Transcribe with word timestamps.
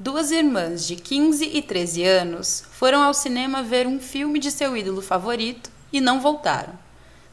Duas 0.00 0.30
irmãs 0.30 0.86
de 0.86 0.94
15 0.94 1.44
e 1.44 1.60
13 1.60 2.04
anos 2.04 2.62
foram 2.70 3.02
ao 3.02 3.12
cinema 3.12 3.64
ver 3.64 3.84
um 3.84 3.98
filme 3.98 4.38
de 4.38 4.48
seu 4.52 4.76
ídolo 4.76 5.02
favorito 5.02 5.72
e 5.92 6.00
não 6.00 6.20
voltaram. 6.20 6.72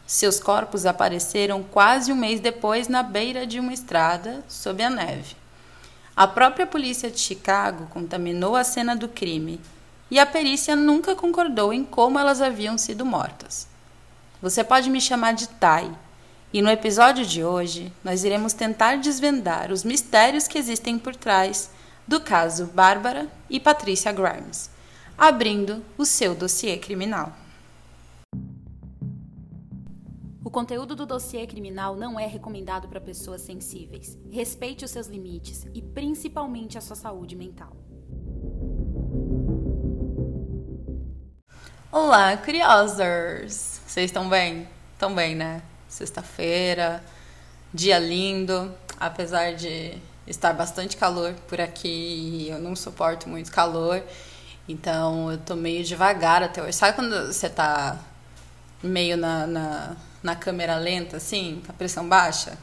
Seus 0.08 0.40
corpos 0.40 0.84
apareceram 0.84 1.62
quase 1.62 2.12
um 2.12 2.16
mês 2.16 2.40
depois 2.40 2.88
na 2.88 3.04
beira 3.04 3.46
de 3.46 3.60
uma 3.60 3.72
estrada, 3.72 4.44
sob 4.48 4.82
a 4.82 4.90
neve. 4.90 5.36
A 6.16 6.26
própria 6.26 6.66
polícia 6.66 7.12
de 7.12 7.20
Chicago 7.20 7.86
contaminou 7.92 8.56
a 8.56 8.64
cena 8.64 8.96
do 8.96 9.08
crime 9.08 9.62
e 10.10 10.18
a 10.18 10.26
perícia 10.26 10.76
nunca 10.76 11.16
concordou 11.16 11.72
em 11.72 11.84
como 11.84 12.18
elas 12.18 12.42
haviam 12.42 12.80
sido 12.80 13.06
mortas. 13.06 13.68
Você 14.42 14.64
pode 14.64 14.90
me 14.90 15.00
chamar 15.00 15.34
de 15.34 15.48
Tai, 15.50 15.96
e 16.52 16.64
no 16.64 16.72
episódio 16.72 17.24
de 17.28 17.44
hoje 17.44 17.94
nós 18.04 18.24
iremos 18.24 18.54
tentar 18.54 18.98
desvendar 18.98 19.72
os 19.72 19.84
mistérios 19.84 20.48
que 20.48 20.58
existem 20.58 20.98
por 20.98 21.16
trás 21.16 21.70
do 22.08 22.20
caso 22.20 22.68
Bárbara 22.68 23.28
e 23.50 23.60
Patrícia 23.60 24.12
Grimes, 24.12 24.70
abrindo 25.18 25.84
o 25.98 26.06
seu 26.06 26.36
dossiê 26.36 26.78
criminal. 26.78 27.34
O 30.44 30.50
conteúdo 30.52 30.96
do 30.96 31.06
dossiê 31.06 31.48
criminal 31.48 31.96
não 31.96 32.20
é 32.20 32.28
recomendado 32.28 32.88
para 32.88 33.02
pessoas 33.02 33.42
sensíveis. 33.42 34.18
Respeite 34.30 34.86
os 34.86 34.92
seus 34.92 35.08
limites 35.08 35.66
e 35.74 35.82
principalmente 35.82 36.78
a 36.78 36.82
sua 36.82 36.96
saúde 36.96 37.36
mental. 37.36 37.76
Olá, 41.92 42.38
curiosos! 42.38 43.80
Vocês 43.88 44.06
estão 44.06 44.30
bem? 44.30 44.68
Estão 44.94 45.16
bem, 45.16 45.36
né? 45.36 45.64
Sexta-feira, 45.88 47.04
dia 47.74 47.98
lindo, 47.98 48.72
apesar 49.00 49.56
de 49.56 49.98
estar 50.28 50.54
bastante 50.54 50.98
calor 50.98 51.34
por 51.48 51.62
aqui 51.62 52.48
eu 52.50 52.60
não 52.60 52.76
suporto 52.76 53.30
muito 53.30 53.52
calor, 53.52 54.04
então 54.68 55.32
eu 55.32 55.38
tô 55.38 55.56
meio 55.56 55.84
devagar 55.84 56.44
até 56.44 56.62
hoje. 56.62 56.74
Sabe 56.74 56.96
quando 56.96 57.28
você 57.28 57.50
tá 57.50 57.98
meio 58.82 59.18
na, 59.18 59.46
na, 59.48 59.96
na 60.24 60.36
câmera 60.36 60.76
lenta, 60.78 61.18
assim, 61.18 61.62
a 61.68 61.74
pressão 61.74 62.08
baixa? 62.08 62.58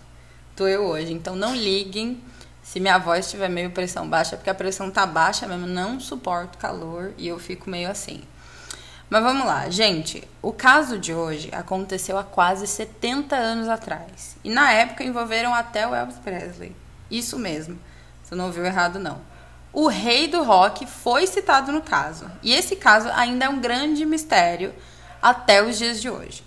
Tô 0.56 0.66
eu 0.66 0.84
hoje, 0.84 1.12
então 1.12 1.34
não 1.34 1.54
liguem 1.54 2.20
se 2.62 2.78
minha 2.78 2.98
voz 2.98 3.30
tiver 3.30 3.48
meio 3.48 3.70
pressão 3.70 4.08
baixa, 4.08 4.36
porque 4.36 4.50
a 4.50 4.54
pressão 4.54 4.90
tá 4.90 5.06
baixa 5.06 5.46
mesmo, 5.46 5.66
não 5.66 5.98
suporto 5.98 6.58
calor 6.58 7.12
e 7.18 7.26
eu 7.26 7.38
fico 7.38 7.68
meio 7.68 7.90
assim. 7.90 8.22
Mas 9.10 9.22
vamos 9.22 9.44
lá, 9.44 9.68
gente. 9.68 10.26
O 10.40 10.52
caso 10.52 10.98
de 10.98 11.12
hoje 11.12 11.50
aconteceu 11.52 12.16
há 12.16 12.24
quase 12.24 12.66
70 12.66 13.36
anos 13.36 13.68
atrás. 13.68 14.36
E 14.42 14.48
na 14.48 14.72
época 14.72 15.04
envolveram 15.04 15.52
até 15.52 15.86
o 15.86 15.94
Elvis 15.94 16.16
Presley. 16.16 16.74
Isso 17.12 17.38
mesmo. 17.38 17.78
Você 18.22 18.34
não 18.34 18.46
ouviu 18.46 18.64
errado, 18.64 18.98
não. 18.98 19.20
O 19.72 19.86
rei 19.86 20.26
do 20.26 20.42
rock 20.42 20.86
foi 20.86 21.26
citado 21.26 21.70
no 21.70 21.82
caso. 21.82 22.30
E 22.42 22.52
esse 22.52 22.74
caso 22.76 23.08
ainda 23.14 23.44
é 23.44 23.48
um 23.48 23.60
grande 23.60 24.04
mistério 24.04 24.74
até 25.20 25.62
os 25.62 25.78
dias 25.78 26.00
de 26.00 26.10
hoje. 26.10 26.42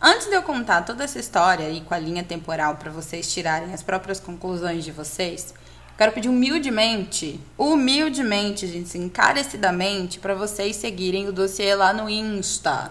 Antes 0.00 0.28
de 0.28 0.34
eu 0.34 0.42
contar 0.42 0.82
toda 0.82 1.04
essa 1.04 1.18
história 1.18 1.68
e 1.70 1.80
com 1.80 1.94
a 1.94 1.98
linha 1.98 2.24
temporal 2.24 2.76
para 2.76 2.90
vocês 2.90 3.32
tirarem 3.32 3.74
as 3.74 3.82
próprias 3.82 4.18
conclusões 4.18 4.84
de 4.84 4.90
vocês, 4.90 5.54
Quero 5.96 6.12
pedir 6.12 6.28
humildemente, 6.28 7.40
humildemente, 7.56 8.66
gente, 8.66 8.96
encarecidamente, 8.96 10.18
para 10.18 10.34
vocês 10.34 10.74
seguirem 10.74 11.28
o 11.28 11.32
dossiê 11.32 11.74
lá 11.74 11.92
no 11.92 12.08
Insta. 12.08 12.90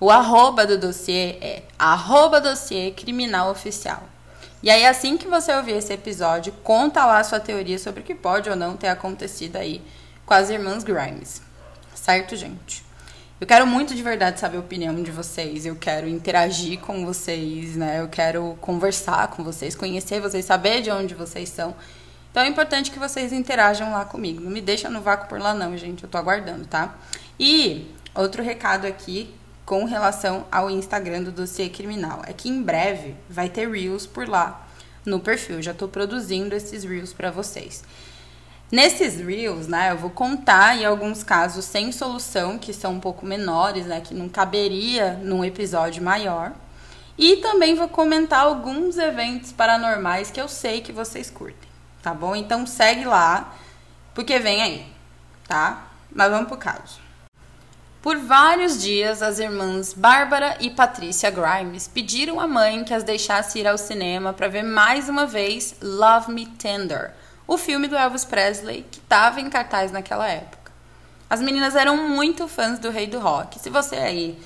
O 0.00 0.10
arroba 0.10 0.66
do 0.66 0.78
dossiê 0.78 1.38
é 1.40 1.62
arroba 1.78 2.40
dossiê 2.40 2.90
criminal 2.90 3.50
oficial. 3.50 4.02
E 4.66 4.70
aí, 4.70 4.84
assim 4.84 5.16
que 5.16 5.28
você 5.28 5.54
ouvir 5.54 5.76
esse 5.76 5.92
episódio, 5.92 6.52
conta 6.64 7.06
lá 7.06 7.20
a 7.20 7.22
sua 7.22 7.38
teoria 7.38 7.78
sobre 7.78 8.00
o 8.00 8.02
que 8.02 8.16
pode 8.16 8.50
ou 8.50 8.56
não 8.56 8.76
ter 8.76 8.88
acontecido 8.88 9.54
aí 9.54 9.80
com 10.26 10.34
as 10.34 10.50
irmãs 10.50 10.82
Grimes. 10.82 11.40
Certo, 11.94 12.34
gente? 12.34 12.84
Eu 13.40 13.46
quero 13.46 13.64
muito 13.64 13.94
de 13.94 14.02
verdade 14.02 14.40
saber 14.40 14.56
a 14.56 14.60
opinião 14.60 15.00
de 15.00 15.12
vocês. 15.12 15.64
Eu 15.64 15.76
quero 15.76 16.08
interagir 16.08 16.80
com 16.80 17.06
vocês, 17.06 17.76
né? 17.76 18.00
Eu 18.00 18.08
quero 18.08 18.58
conversar 18.60 19.28
com 19.28 19.44
vocês, 19.44 19.76
conhecer 19.76 20.20
vocês, 20.20 20.44
saber 20.44 20.82
de 20.82 20.90
onde 20.90 21.14
vocês 21.14 21.48
são. 21.48 21.72
Então 22.32 22.42
é 22.42 22.48
importante 22.48 22.90
que 22.90 22.98
vocês 22.98 23.32
interajam 23.32 23.92
lá 23.92 24.04
comigo. 24.04 24.40
Não 24.40 24.50
me 24.50 24.60
deixa 24.60 24.90
no 24.90 25.00
vácuo 25.00 25.28
por 25.28 25.38
lá 25.38 25.54
não, 25.54 25.76
gente. 25.76 26.02
Eu 26.02 26.10
tô 26.10 26.18
aguardando, 26.18 26.66
tá? 26.66 26.96
E 27.38 27.94
outro 28.16 28.42
recado 28.42 28.84
aqui 28.84 29.32
com 29.66 29.84
relação 29.84 30.46
ao 30.50 30.70
Instagram 30.70 31.24
do 31.24 31.30
Dossiê 31.30 31.68
Criminal 31.68 32.22
é 32.26 32.32
que 32.32 32.48
em 32.48 32.62
breve 32.62 33.14
vai 33.28 33.50
ter 33.50 33.68
Reels 33.68 34.06
por 34.06 34.26
lá 34.26 34.66
no 35.04 35.20
perfil. 35.20 35.60
Já 35.60 35.74
tô 35.74 35.86
produzindo 35.86 36.54
esses 36.54 36.84
Reels 36.84 37.12
para 37.12 37.30
vocês. 37.30 37.84
Nesses 38.72 39.20
Reels, 39.20 39.66
né, 39.66 39.90
eu 39.90 39.98
vou 39.98 40.10
contar 40.10 40.76
em 40.76 40.86
alguns 40.86 41.22
casos 41.22 41.66
sem 41.66 41.92
solução, 41.92 42.58
que 42.58 42.72
são 42.72 42.94
um 42.94 43.00
pouco 43.00 43.26
menores, 43.26 43.84
né, 43.84 44.00
que 44.00 44.14
não 44.14 44.28
caberia 44.28 45.20
num 45.22 45.44
episódio 45.44 46.02
maior. 46.02 46.52
E 47.18 47.36
também 47.36 47.74
vou 47.74 47.88
comentar 47.88 48.40
alguns 48.40 48.96
eventos 48.96 49.52
paranormais 49.52 50.30
que 50.30 50.40
eu 50.40 50.48
sei 50.48 50.80
que 50.80 50.92
vocês 50.92 51.30
curtem 51.30 51.66
tá 52.06 52.14
bom? 52.14 52.36
Então 52.36 52.64
segue 52.64 53.04
lá, 53.04 53.52
porque 54.14 54.38
vem 54.38 54.62
aí, 54.62 54.86
tá? 55.48 55.88
Mas 56.08 56.30
vamos 56.30 56.46
pro 56.46 56.56
caso. 56.56 57.00
Por 58.06 58.18
vários 58.18 58.80
dias, 58.80 59.20
as 59.20 59.40
irmãs 59.40 59.92
Bárbara 59.92 60.56
e 60.60 60.70
Patrícia 60.70 61.28
Grimes 61.28 61.88
pediram 61.88 62.38
à 62.38 62.46
mãe 62.46 62.84
que 62.84 62.94
as 62.94 63.02
deixasse 63.02 63.58
ir 63.58 63.66
ao 63.66 63.76
cinema 63.76 64.32
para 64.32 64.46
ver 64.46 64.62
mais 64.62 65.08
uma 65.08 65.26
vez 65.26 65.74
Love 65.82 66.30
Me 66.30 66.46
Tender, 66.46 67.10
o 67.48 67.58
filme 67.58 67.88
do 67.88 67.96
Elvis 67.96 68.24
Presley 68.24 68.86
que 68.88 69.00
estava 69.00 69.40
em 69.40 69.50
cartaz 69.50 69.90
naquela 69.90 70.28
época. 70.28 70.70
As 71.28 71.40
meninas 71.40 71.74
eram 71.74 71.96
muito 71.96 72.46
fãs 72.46 72.78
do 72.78 72.92
rei 72.92 73.08
do 73.08 73.18
rock. 73.18 73.58
Se 73.58 73.70
você 73.70 73.96
aí 73.96 74.38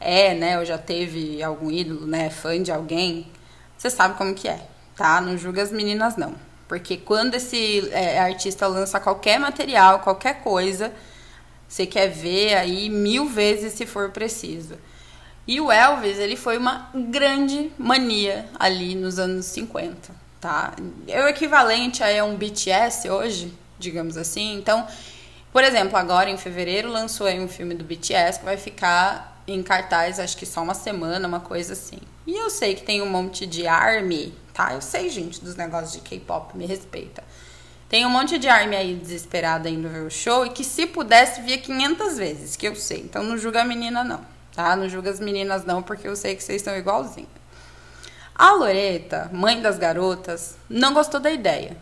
é, 0.00 0.32
né, 0.32 0.58
ou 0.58 0.64
já 0.64 0.78
teve 0.78 1.42
algum 1.42 1.70
ídolo, 1.70 2.06
né, 2.06 2.30
fã 2.30 2.62
de 2.62 2.72
alguém, 2.72 3.30
você 3.76 3.90
sabe 3.90 4.16
como 4.16 4.34
que 4.34 4.48
é, 4.48 4.66
tá? 4.96 5.20
Não 5.20 5.36
julga 5.36 5.62
as 5.62 5.70
meninas 5.70 6.16
não. 6.16 6.34
Porque 6.66 6.96
quando 6.96 7.34
esse 7.34 7.90
é, 7.92 8.18
artista 8.18 8.66
lança 8.66 8.98
qualquer 8.98 9.38
material, 9.38 9.98
qualquer 9.98 10.42
coisa, 10.42 10.90
você 11.72 11.86
quer 11.86 12.08
ver 12.08 12.54
aí 12.54 12.90
mil 12.90 13.26
vezes 13.26 13.72
se 13.72 13.86
for 13.86 14.10
preciso. 14.10 14.74
E 15.48 15.58
o 15.58 15.72
Elvis, 15.72 16.18
ele 16.18 16.36
foi 16.36 16.58
uma 16.58 16.90
grande 16.94 17.72
mania 17.78 18.46
ali 18.60 18.94
nos 18.94 19.18
anos 19.18 19.46
50, 19.46 20.14
tá? 20.38 20.76
É 21.08 21.24
o 21.24 21.28
equivalente 21.28 22.04
a 22.04 22.24
um 22.26 22.36
BTS 22.36 23.08
hoje, 23.08 23.54
digamos 23.78 24.18
assim. 24.18 24.54
Então, 24.54 24.86
por 25.50 25.64
exemplo, 25.64 25.96
agora 25.96 26.28
em 26.28 26.36
fevereiro 26.36 26.90
lançou 26.90 27.26
aí 27.26 27.40
um 27.40 27.48
filme 27.48 27.74
do 27.74 27.84
BTS 27.84 28.40
que 28.40 28.44
vai 28.44 28.58
ficar 28.58 29.42
em 29.48 29.62
cartaz, 29.62 30.20
acho 30.20 30.36
que 30.36 30.44
só 30.44 30.62
uma 30.62 30.74
semana, 30.74 31.26
uma 31.26 31.40
coisa 31.40 31.72
assim. 31.72 32.00
E 32.26 32.36
eu 32.36 32.50
sei 32.50 32.74
que 32.74 32.82
tem 32.82 33.00
um 33.00 33.08
monte 33.08 33.46
de 33.46 33.66
ARMY, 33.66 34.34
tá? 34.52 34.74
Eu 34.74 34.82
sei, 34.82 35.08
gente, 35.08 35.42
dos 35.42 35.56
negócios 35.56 35.92
de 35.94 36.00
K-pop, 36.00 36.54
me 36.54 36.66
respeita. 36.66 37.24
Tem 37.92 38.06
um 38.06 38.08
monte 38.08 38.38
de 38.38 38.48
ARMY 38.48 38.74
aí 38.74 38.94
desesperada 38.94 39.68
indo 39.68 39.86
ver 39.86 40.00
o 40.00 40.10
show 40.10 40.46
e 40.46 40.48
que 40.48 40.64
se 40.64 40.86
pudesse 40.86 41.42
via 41.42 41.58
500 41.58 42.16
vezes, 42.16 42.56
que 42.56 42.66
eu 42.66 42.74
sei. 42.74 43.00
Então 43.00 43.22
não 43.22 43.36
julga 43.36 43.60
a 43.60 43.66
menina 43.66 44.02
não, 44.02 44.22
tá? 44.56 44.74
Não 44.74 44.88
julga 44.88 45.10
as 45.10 45.20
meninas 45.20 45.66
não, 45.66 45.82
porque 45.82 46.08
eu 46.08 46.16
sei 46.16 46.34
que 46.34 46.42
vocês 46.42 46.62
estão 46.62 46.74
igualzinhas. 46.74 47.28
A 48.34 48.52
Loreta, 48.52 49.28
mãe 49.30 49.60
das 49.60 49.76
garotas, 49.76 50.56
não 50.70 50.94
gostou 50.94 51.20
da 51.20 51.30
ideia. 51.30 51.76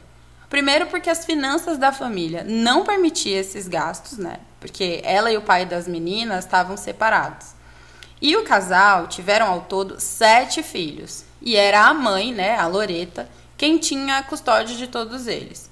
Primeiro 0.49 0.89
porque 0.89 1.09
as 1.09 1.25
finanças 1.25 1.79
da 1.79 1.93
família 1.93 2.43
não 2.43 2.85
permitiam 2.85 3.39
esses 3.39 3.69
gastos, 3.69 4.19
né? 4.19 4.41
Porque 4.59 5.01
ela 5.05 5.31
e 5.31 5.37
o 5.37 5.43
pai 5.43 5.65
das 5.65 5.87
meninas 5.87 6.45
estavam 6.45 6.77
separados. 6.77 7.51
E 8.21 8.37
o 8.37 8.43
casal 8.43 9.07
tiveram 9.07 9.47
ao 9.47 9.61
todo 9.61 10.01
sete 10.01 10.61
filhos. 10.61 11.25
E 11.41 11.55
era 11.55 11.87
a 11.87 11.95
mãe, 11.95 12.35
né, 12.35 12.59
a 12.59 12.67
Loreta, 12.67 13.29
quem 13.57 13.79
tinha 13.79 14.19
a 14.19 14.25
custódia 14.25 14.77
de 14.77 14.89
todos 14.89 15.29
eles. 15.29 15.70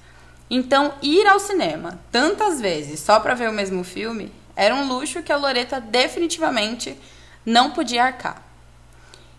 Então, 0.51 0.95
ir 1.03 1.27
ao 1.27 1.39
cinema 1.39 2.01
tantas 2.11 2.61
vezes 2.61 3.01
só 3.01 3.21
para 3.21 3.35
ver 3.35 3.51
o 3.51 3.53
mesmo 3.53 3.85
filme 3.85 4.33
era 4.57 4.75
um 4.75 4.89
luxo 4.89 5.23
que 5.23 5.33
a 5.33 5.37
Loreta 5.37 5.81
definitivamente 5.81 6.99
não 7.45 7.71
podia 7.71 8.05
arcar. 8.05 8.43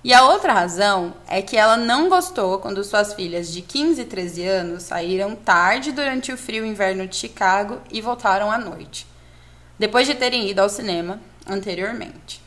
E 0.01 0.13
a 0.13 0.23
outra 0.23 0.53
razão 0.53 1.13
é 1.27 1.41
que 1.41 1.57
ela 1.57 1.75
não 1.75 2.07
gostou 2.07 2.59
quando 2.59 2.83
suas 2.85 3.13
filhas 3.13 3.51
de 3.51 3.61
15 3.61 4.01
e 4.01 4.05
13 4.05 4.47
anos 4.47 4.83
saíram 4.83 5.35
tarde 5.35 5.91
durante 5.91 6.31
o 6.31 6.37
frio 6.37 6.65
inverno 6.65 7.05
de 7.05 7.17
Chicago 7.17 7.81
e 7.91 7.99
voltaram 7.99 8.49
à 8.49 8.57
noite, 8.57 9.05
depois 9.77 10.07
de 10.07 10.15
terem 10.15 10.49
ido 10.49 10.61
ao 10.61 10.69
cinema 10.69 11.19
anteriormente. 11.45 12.41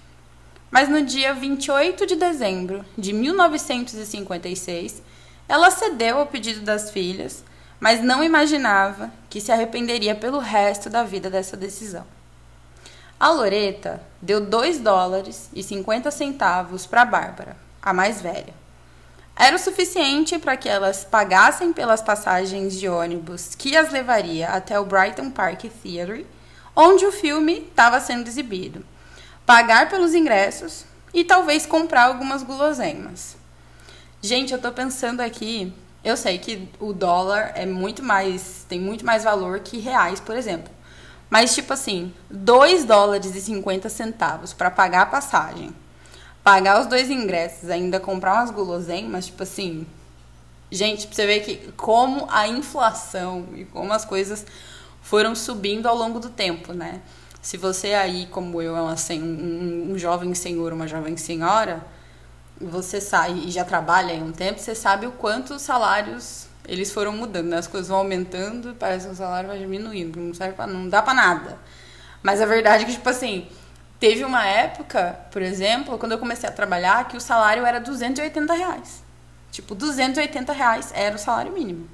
Mas 0.71 0.89
no 0.89 1.05
dia 1.05 1.35
28 1.35 2.07
de 2.07 2.17
dezembro 2.17 2.83
de 2.97 3.13
1956, 3.13 5.03
ela 5.47 5.71
cedeu 5.71 6.21
ao 6.21 6.27
pedido 6.27 6.63
das 6.63 6.91
filhas, 6.91 7.45
mas 7.83 8.01
não 8.01 8.23
imaginava 8.23 9.11
que 9.29 9.41
se 9.41 9.51
arrependeria 9.51 10.15
pelo 10.15 10.39
resto 10.39 10.89
da 10.89 11.03
vida 11.03 11.29
dessa 11.29 11.57
decisão. 11.57 12.07
A 13.19 13.29
Loreta 13.31 14.01
deu 14.21 14.41
2 14.41 14.79
dólares 14.79 15.51
e 15.53 15.65
50 15.65 16.09
centavos 16.13 16.87
para 16.87 17.05
Bárbara, 17.05 17.57
a 17.83 17.93
mais 17.93 18.23
velha. 18.23 18.55
era 19.35 19.57
o 19.57 19.59
suficiente 19.59 20.39
para 20.39 20.57
que 20.57 20.69
elas 20.69 21.03
pagassem 21.03 21.73
pelas 21.73 22.01
passagens 22.01 22.79
de 22.79 22.89
ônibus 22.89 23.57
que 23.57 23.77
as 23.77 23.91
levaria 23.91 24.51
até 24.51 24.79
o 24.79 24.85
Brighton 24.85 25.29
Park 25.33 25.65
Theatre, 25.83 26.25
onde 26.77 27.05
o 27.05 27.11
filme 27.11 27.67
estava 27.69 27.99
sendo 27.99 28.29
exibido, 28.29 28.85
pagar 29.45 29.89
pelos 29.89 30.15
ingressos 30.15 30.85
e 31.13 31.25
talvez 31.25 31.67
comprar 31.67 32.05
algumas 32.05 32.45
guloseimas. 32.45 33.37
Gente, 34.21 34.53
eu 34.53 34.61
tô 34.61 34.71
pensando 34.71 35.21
aqui, 35.21 35.75
eu 36.05 36.17
sei 36.17 36.39
que 36.39 36.69
o 36.81 36.93
dólar 36.93 37.53
é 37.55 37.67
muito 37.67 38.03
mais, 38.03 38.65
tem 38.69 38.81
muito 38.81 39.05
mais 39.05 39.25
valor 39.25 39.61
que 39.61 39.79
reais, 39.79 40.21
por 40.21 40.37
exemplo. 40.37 40.73
Mas 41.31 41.55
tipo 41.55 41.73
assim, 41.73 42.13
2 42.31 42.85
dólares 42.85 43.35
e 43.35 43.41
50 43.41 43.89
centavos 43.89 44.53
para 44.53 44.71
pagar 44.71 45.03
a 45.03 45.07
passagem 45.07 45.73
pagar 46.43 46.81
os 46.81 46.87
dois 46.87 47.11
ingressos, 47.11 47.71
ainda 47.71 48.01
comprar 48.01 48.35
umas 48.35 48.51
guloseimas, 48.51 49.27
tipo 49.27 49.43
assim. 49.43 49.87
Gente, 50.71 51.07
pra 51.07 51.15
você 51.15 51.27
ver 51.27 51.41
que 51.41 51.73
como 51.73 52.27
a 52.31 52.49
inflação 52.49 53.47
e 53.55 53.65
como 53.67 53.93
as 53.93 54.05
coisas 54.05 54.45
foram 55.03 55.35
subindo 55.35 55.87
ao 55.87 55.97
longo 55.97 56.19
do 56.19 56.31
tempo, 56.31 56.73
né? 56.73 57.01
Se 57.43 57.57
você 57.57 57.93
aí, 57.95 58.27
como 58.27 58.63
eu, 58.63 58.77
é 58.77 58.81
uma, 58.81 58.97
um, 59.11 59.93
um 59.93 59.99
jovem 59.99 60.35
senhor, 60.35 60.73
uma 60.73 60.87
jovem 60.87 61.17
senhora, 61.17 61.85
você 62.63 63.01
sai 63.01 63.33
e 63.47 63.51
já 63.51 63.65
trabalha 63.65 64.13
aí 64.13 64.23
um 64.23 64.33
tempo, 64.33 64.61
você 64.61 64.75
sabe 64.75 65.07
o 65.07 65.13
quanto 65.13 65.55
os 65.55 65.63
salários 65.63 66.47
eles 66.67 66.93
foram 66.93 67.13
mudando, 67.13 67.49
né? 67.49 67.59
As 67.59 67.67
coisas 67.67 67.89
vão 67.89 67.99
aumentando, 67.99 68.77
parece 68.79 69.07
que 69.07 69.13
o 69.13 69.17
salário 69.17 69.49
vai 69.49 69.59
diminuindo, 69.59 70.21
não 70.21 70.33
serve 70.33 70.55
para 70.55 70.67
não 70.67 70.89
dá 70.89 71.03
para 71.03 71.15
nada. 71.15 71.59
Mas 72.23 72.41
a 72.41 72.47
verdade 72.47 72.85
é 72.85 72.87
que 72.87 72.93
tipo 72.93 73.09
assim, 73.09 73.49
Teve 74.03 74.25
uma 74.25 74.45
época, 74.45 75.17
por 75.31 75.41
exemplo, 75.41 75.97
quando 75.97 76.11
eu 76.11 76.19
comecei 76.19 76.49
a 76.49 76.51
trabalhar, 76.51 77.07
que 77.07 77.17
o 77.17 77.21
salário 77.21 77.65
era 77.65 77.79
280 77.79 78.53
reais. 78.53 79.01
Tipo, 79.53 79.77
280 79.77 80.53
reais 80.53 80.91
era 80.93 81.15
o 81.15 81.19
salário 81.21 81.53
mínimo. 81.53 81.87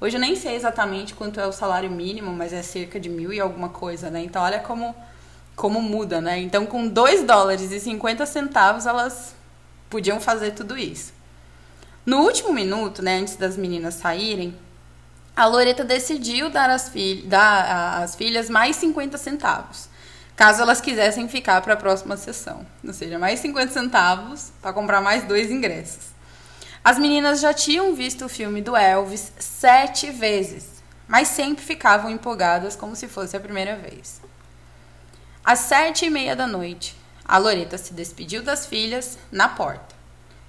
Hoje 0.00 0.16
eu 0.16 0.20
nem 0.20 0.34
sei 0.34 0.56
exatamente 0.56 1.14
quanto 1.14 1.38
é 1.38 1.46
o 1.46 1.52
salário 1.52 1.88
mínimo, 1.88 2.32
mas 2.32 2.52
é 2.52 2.62
cerca 2.62 2.98
de 2.98 3.08
mil 3.08 3.32
e 3.32 3.38
alguma 3.38 3.68
coisa, 3.68 4.10
né? 4.10 4.24
Então 4.24 4.42
olha 4.42 4.58
como, 4.58 4.92
como 5.54 5.80
muda, 5.80 6.20
né? 6.20 6.36
Então 6.40 6.66
com 6.66 6.88
2 6.88 7.22
dólares 7.22 7.70
e 7.70 7.78
50 7.78 8.26
centavos 8.26 8.84
elas 8.84 9.35
podiam 9.88 10.20
fazer 10.20 10.52
tudo 10.52 10.76
isso. 10.76 11.12
No 12.04 12.20
último 12.22 12.52
minuto, 12.52 13.02
né, 13.02 13.18
antes 13.18 13.36
das 13.36 13.56
meninas 13.56 13.94
saírem, 13.94 14.56
a 15.34 15.46
Loreta 15.46 15.84
decidiu 15.84 16.48
dar 16.48 16.70
às, 16.70 16.88
fil 16.88 17.26
dar 17.26 18.02
às 18.02 18.14
filhas 18.14 18.48
mais 18.48 18.76
50 18.76 19.18
centavos 19.18 19.88
caso 20.36 20.60
elas 20.60 20.80
quisessem 20.80 21.26
ficar 21.28 21.62
para 21.62 21.72
a 21.72 21.78
próxima 21.78 22.16
sessão. 22.16 22.64
Ou 22.84 22.92
seja, 22.92 23.18
mais 23.18 23.40
50 23.40 23.72
centavos 23.72 24.52
para 24.60 24.72
comprar 24.72 25.00
mais 25.00 25.24
dois 25.24 25.50
ingressos. 25.50 26.14
As 26.84 26.98
meninas 26.98 27.40
já 27.40 27.52
tinham 27.52 27.94
visto 27.94 28.26
o 28.26 28.28
filme 28.28 28.60
do 28.60 28.76
Elvis 28.76 29.32
sete 29.40 30.10
vezes, 30.10 30.82
mas 31.08 31.28
sempre 31.28 31.64
ficavam 31.64 32.10
empolgadas 32.10 32.76
como 32.76 32.94
se 32.94 33.08
fosse 33.08 33.36
a 33.36 33.40
primeira 33.40 33.76
vez. 33.76 34.20
Às 35.42 35.60
sete 35.60 36.04
e 36.04 36.10
meia 36.10 36.36
da 36.36 36.46
noite, 36.46 36.95
a 37.26 37.38
Loreta 37.38 37.76
se 37.76 37.92
despediu 37.92 38.42
das 38.42 38.66
filhas 38.66 39.18
na 39.32 39.48
porta. 39.48 39.94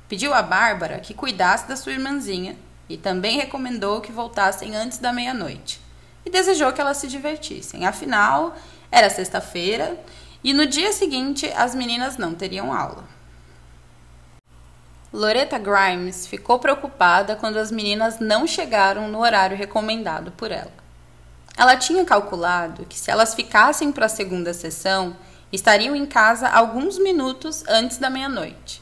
Pediu 0.08 0.34
a 0.34 0.42
Bárbara 0.42 1.00
que 1.00 1.14
cuidasse 1.14 1.68
da 1.68 1.76
sua 1.76 1.92
irmãzinha 1.92 2.56
e 2.88 2.98
também 2.98 3.38
recomendou 3.38 4.00
que 4.00 4.12
voltassem 4.12 4.76
antes 4.76 5.00
da 5.00 5.12
meia-noite. 5.12 5.82
E 6.26 6.30
desejou 6.30 6.72
que 6.72 6.80
elas 6.80 6.98
se 6.98 7.08
divertissem. 7.08 7.86
Afinal, 7.86 8.56
era 8.92 9.10
sexta-feira 9.10 9.98
e 10.44 10.54
no 10.54 10.66
dia 10.66 10.94
seguinte 10.94 11.52
as 11.56 11.74
meninas 11.74 12.18
não 12.18 12.34
teriam 12.34 12.74
aula. 12.74 13.04
Loretta 15.12 15.58
Grimes 15.58 16.28
ficou 16.28 16.60
preocupada 16.60 17.36
quando 17.36 17.58
as 17.58 17.72
meninas 17.72 18.20
não 18.20 18.46
chegaram 18.46 19.08
no 19.08 19.20
horário 19.20 19.58
recomendado 19.58 20.32
por 20.32 20.52
ela. 20.52 20.72
Ela 21.58 21.76
tinha 21.76 22.06
calculado 22.06 22.86
que 22.86 23.00
se 23.00 23.10
elas 23.10 23.34
ficassem 23.34 23.92
para 23.92 24.06
a 24.06 24.10
segunda 24.10 24.54
sessão, 24.54 25.16
estariam 25.52 25.96
em 25.96 26.06
casa 26.06 26.48
alguns 26.48 26.98
minutos 26.98 27.64
antes 27.68 27.98
da 27.98 28.10
meia-noite. 28.10 28.82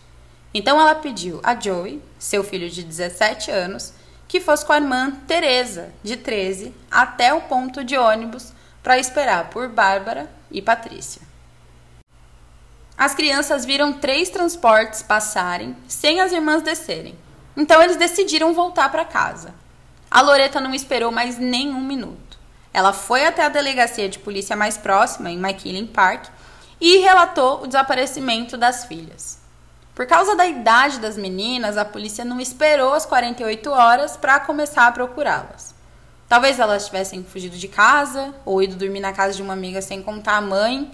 Então 0.53 0.79
ela 0.79 0.95
pediu 0.95 1.39
a 1.43 1.59
Joey, 1.59 2.01
seu 2.17 2.43
filho 2.43 2.69
de 2.69 2.83
17 2.83 3.51
anos, 3.51 3.93
que 4.27 4.39
fosse 4.39 4.65
com 4.65 4.73
a 4.73 4.77
irmã 4.77 5.11
Teresa, 5.27 5.93
de 6.03 6.17
13, 6.17 6.73
até 6.89 7.33
o 7.33 7.41
ponto 7.41 7.83
de 7.83 7.97
ônibus 7.97 8.53
para 8.81 8.97
esperar 8.97 9.49
por 9.49 9.67
Bárbara 9.67 10.29
e 10.49 10.61
Patrícia. 10.61 11.21
As 12.97 13.13
crianças 13.13 13.65
viram 13.65 13.91
três 13.91 14.29
transportes 14.29 15.01
passarem 15.01 15.75
sem 15.87 16.21
as 16.21 16.31
irmãs 16.31 16.61
descerem. 16.61 17.17
Então 17.57 17.81
eles 17.81 17.97
decidiram 17.97 18.53
voltar 18.53 18.89
para 18.89 19.03
casa. 19.03 19.53
A 20.09 20.21
Loreta 20.21 20.61
não 20.61 20.73
esperou 20.73 21.11
mais 21.11 21.37
nenhum 21.37 21.81
minuto. 21.81 22.39
Ela 22.73 22.93
foi 22.93 23.25
até 23.25 23.43
a 23.43 23.49
delegacia 23.49 24.07
de 24.07 24.19
polícia 24.19 24.55
mais 24.55 24.77
próxima, 24.77 25.29
em 25.29 25.37
McKinley 25.37 25.87
Park, 25.87 26.27
e 26.87 26.97
relatou 26.97 27.63
o 27.63 27.65
desaparecimento 27.65 28.55
das 28.55 28.85
filhas. 28.85 29.39
Por 29.95 30.05
causa 30.05 30.35
da 30.35 30.45
idade 30.45 30.99
das 30.99 31.17
meninas, 31.17 31.77
a 31.77 31.83
polícia 31.83 32.23
não 32.23 32.39
esperou 32.39 32.93
as 32.93 33.07
48 33.07 33.71
horas 33.71 34.15
para 34.15 34.39
começar 34.39 34.85
a 34.85 34.91
procurá-las. 34.91 35.73
Talvez 36.29 36.59
elas 36.59 36.85
tivessem 36.85 37.23
fugido 37.23 37.57
de 37.57 37.67
casa 37.67 38.35
ou 38.45 38.61
ido 38.61 38.75
dormir 38.75 38.99
na 38.99 39.11
casa 39.11 39.33
de 39.33 39.41
uma 39.41 39.53
amiga 39.53 39.81
sem 39.81 39.99
contar 40.03 40.35
a 40.37 40.41
mãe, 40.41 40.91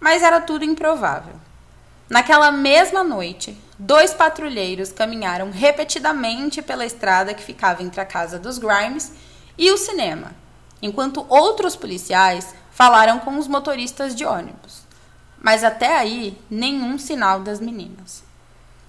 mas 0.00 0.22
era 0.22 0.40
tudo 0.40 0.64
improvável. 0.64 1.34
Naquela 2.08 2.50
mesma 2.50 3.04
noite, 3.04 3.54
dois 3.78 4.14
patrulheiros 4.14 4.90
caminharam 4.90 5.50
repetidamente 5.50 6.62
pela 6.62 6.86
estrada 6.86 7.34
que 7.34 7.44
ficava 7.44 7.82
entre 7.82 8.00
a 8.00 8.06
casa 8.06 8.38
dos 8.38 8.56
Grimes 8.56 9.12
e 9.58 9.70
o 9.70 9.76
cinema, 9.76 10.30
enquanto 10.80 11.26
outros 11.28 11.76
policiais 11.76 12.54
falaram 12.70 13.18
com 13.18 13.38
os 13.38 13.46
motoristas 13.46 14.14
de 14.14 14.24
ônibus. 14.24 14.85
Mas 15.46 15.62
até 15.62 15.96
aí, 15.96 16.36
nenhum 16.50 16.98
sinal 16.98 17.38
das 17.38 17.60
meninas. 17.60 18.24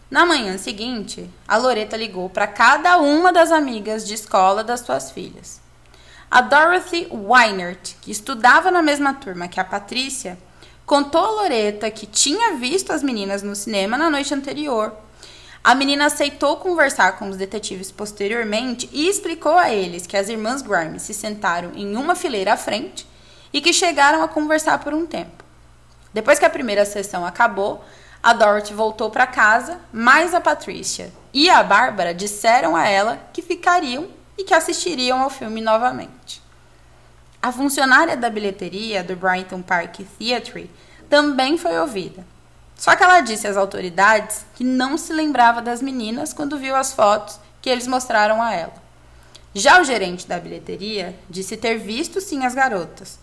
Na 0.09 0.25
manhã 0.25 0.57
seguinte, 0.57 1.29
a 1.47 1.55
Loreta 1.55 1.95
ligou 1.95 2.31
para 2.31 2.47
cada 2.47 2.97
uma 2.97 3.31
das 3.31 3.51
amigas 3.51 4.07
de 4.07 4.15
escola 4.15 4.63
das 4.63 4.79
suas 4.79 5.11
filhas. 5.11 5.61
A 6.31 6.41
Dorothy 6.41 7.07
Weinert, 7.11 7.93
que 8.01 8.09
estudava 8.09 8.71
na 8.71 8.81
mesma 8.81 9.13
turma 9.13 9.47
que 9.47 9.59
a 9.59 9.63
Patrícia, 9.63 10.35
contou 10.83 11.23
a 11.23 11.43
Loreta 11.43 11.91
que 11.91 12.07
tinha 12.07 12.55
visto 12.55 12.91
as 12.91 13.03
meninas 13.03 13.43
no 13.43 13.55
cinema 13.55 13.95
na 13.95 14.09
noite 14.09 14.33
anterior. 14.33 14.97
A 15.63 15.75
menina 15.75 16.07
aceitou 16.07 16.57
conversar 16.57 17.19
com 17.19 17.29
os 17.29 17.37
detetives 17.37 17.91
posteriormente 17.91 18.89
e 18.91 19.07
explicou 19.07 19.59
a 19.59 19.71
eles 19.71 20.07
que 20.07 20.17
as 20.17 20.27
irmãs 20.27 20.63
Grimes 20.63 21.03
se 21.03 21.13
sentaram 21.13 21.73
em 21.75 21.95
uma 21.95 22.15
fileira 22.15 22.53
à 22.53 22.57
frente 22.57 23.07
e 23.53 23.61
que 23.61 23.71
chegaram 23.71 24.23
a 24.23 24.27
conversar 24.27 24.79
por 24.79 24.91
um 24.91 25.05
tempo. 25.05 25.45
Depois 26.17 26.39
que 26.39 26.45
a 26.45 26.49
primeira 26.49 26.83
sessão 26.83 27.23
acabou, 27.23 27.85
a 28.23 28.33
Dorothy 28.33 28.73
voltou 28.73 29.11
para 29.11 29.27
casa, 29.27 29.79
mas 29.93 30.33
a 30.33 30.41
Patrícia 30.41 31.13
e 31.31 31.47
a 31.47 31.61
Bárbara 31.61 32.11
disseram 32.11 32.75
a 32.75 32.87
ela 32.87 33.19
que 33.31 33.39
ficariam 33.39 34.07
e 34.35 34.43
que 34.43 34.55
assistiriam 34.55 35.21
ao 35.21 35.29
filme 35.29 35.61
novamente. 35.61 36.41
A 37.39 37.51
funcionária 37.51 38.17
da 38.17 38.31
bilheteria 38.31 39.03
do 39.03 39.15
Brighton 39.15 39.61
Park 39.61 39.99
Theatre 40.17 40.71
também 41.07 41.55
foi 41.55 41.77
ouvida. 41.77 42.25
Só 42.75 42.95
que 42.95 43.03
ela 43.03 43.19
disse 43.19 43.47
às 43.47 43.55
autoridades 43.55 44.43
que 44.55 44.63
não 44.63 44.97
se 44.97 45.13
lembrava 45.13 45.61
das 45.61 45.83
meninas 45.83 46.33
quando 46.33 46.57
viu 46.57 46.75
as 46.75 46.93
fotos 46.93 47.39
que 47.61 47.69
eles 47.69 47.85
mostraram 47.85 48.41
a 48.41 48.55
ela. 48.55 48.73
Já 49.53 49.79
o 49.79 49.83
gerente 49.83 50.25
da 50.25 50.39
bilheteria 50.39 51.15
disse 51.29 51.55
ter 51.55 51.77
visto 51.77 52.19
sim 52.19 52.43
as 52.43 52.55
garotas 52.55 53.19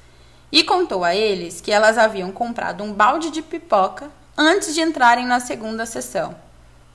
e 0.50 0.62
contou 0.62 1.04
a 1.04 1.14
eles 1.14 1.60
que 1.60 1.72
elas 1.72 1.98
haviam 1.98 2.30
comprado 2.30 2.84
um 2.84 2.92
balde 2.92 3.30
de 3.30 3.42
pipoca 3.42 4.10
antes 4.36 4.74
de 4.74 4.80
entrarem 4.80 5.26
na 5.26 5.40
segunda 5.40 5.86
sessão, 5.86 6.34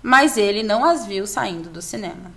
mas 0.02 0.38
ele 0.38 0.64
não 0.64 0.84
as 0.84 1.06
viu 1.06 1.26
saindo 1.26 1.70
do 1.70 1.82
cinema. 1.82 2.32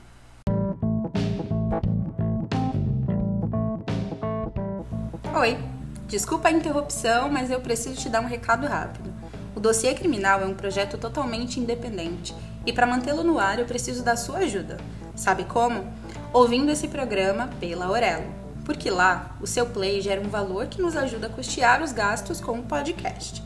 Oi, 5.34 5.58
desculpa 6.06 6.48
a 6.48 6.52
interrupção, 6.52 7.28
mas 7.28 7.50
eu 7.50 7.60
preciso 7.60 8.00
te 8.00 8.08
dar 8.08 8.20
um 8.20 8.26
recado 8.26 8.66
rápido. 8.66 9.12
O 9.56 9.60
dossiê 9.60 9.94
criminal 9.94 10.40
é 10.40 10.46
um 10.46 10.54
projeto 10.54 10.96
totalmente 10.98 11.58
independente 11.58 12.34
e 12.64 12.72
para 12.72 12.86
mantê-lo 12.86 13.24
no 13.24 13.38
ar 13.38 13.58
eu 13.58 13.64
preciso 13.64 14.04
da 14.04 14.16
sua 14.16 14.38
ajuda. 14.38 14.76
Sabe 15.16 15.44
como? 15.44 15.84
Ouvindo 16.32 16.70
esse 16.70 16.88
programa 16.88 17.50
pela 17.60 17.86
Aurelo, 17.86 18.41
porque 18.64 18.90
lá 18.90 19.36
o 19.40 19.46
seu 19.46 19.66
play 19.66 20.00
gera 20.00 20.20
um 20.20 20.28
valor 20.28 20.66
que 20.66 20.80
nos 20.80 20.96
ajuda 20.96 21.26
a 21.26 21.30
custear 21.30 21.82
os 21.82 21.92
gastos 21.92 22.40
com 22.40 22.58
o 22.58 22.62
podcast. 22.62 23.42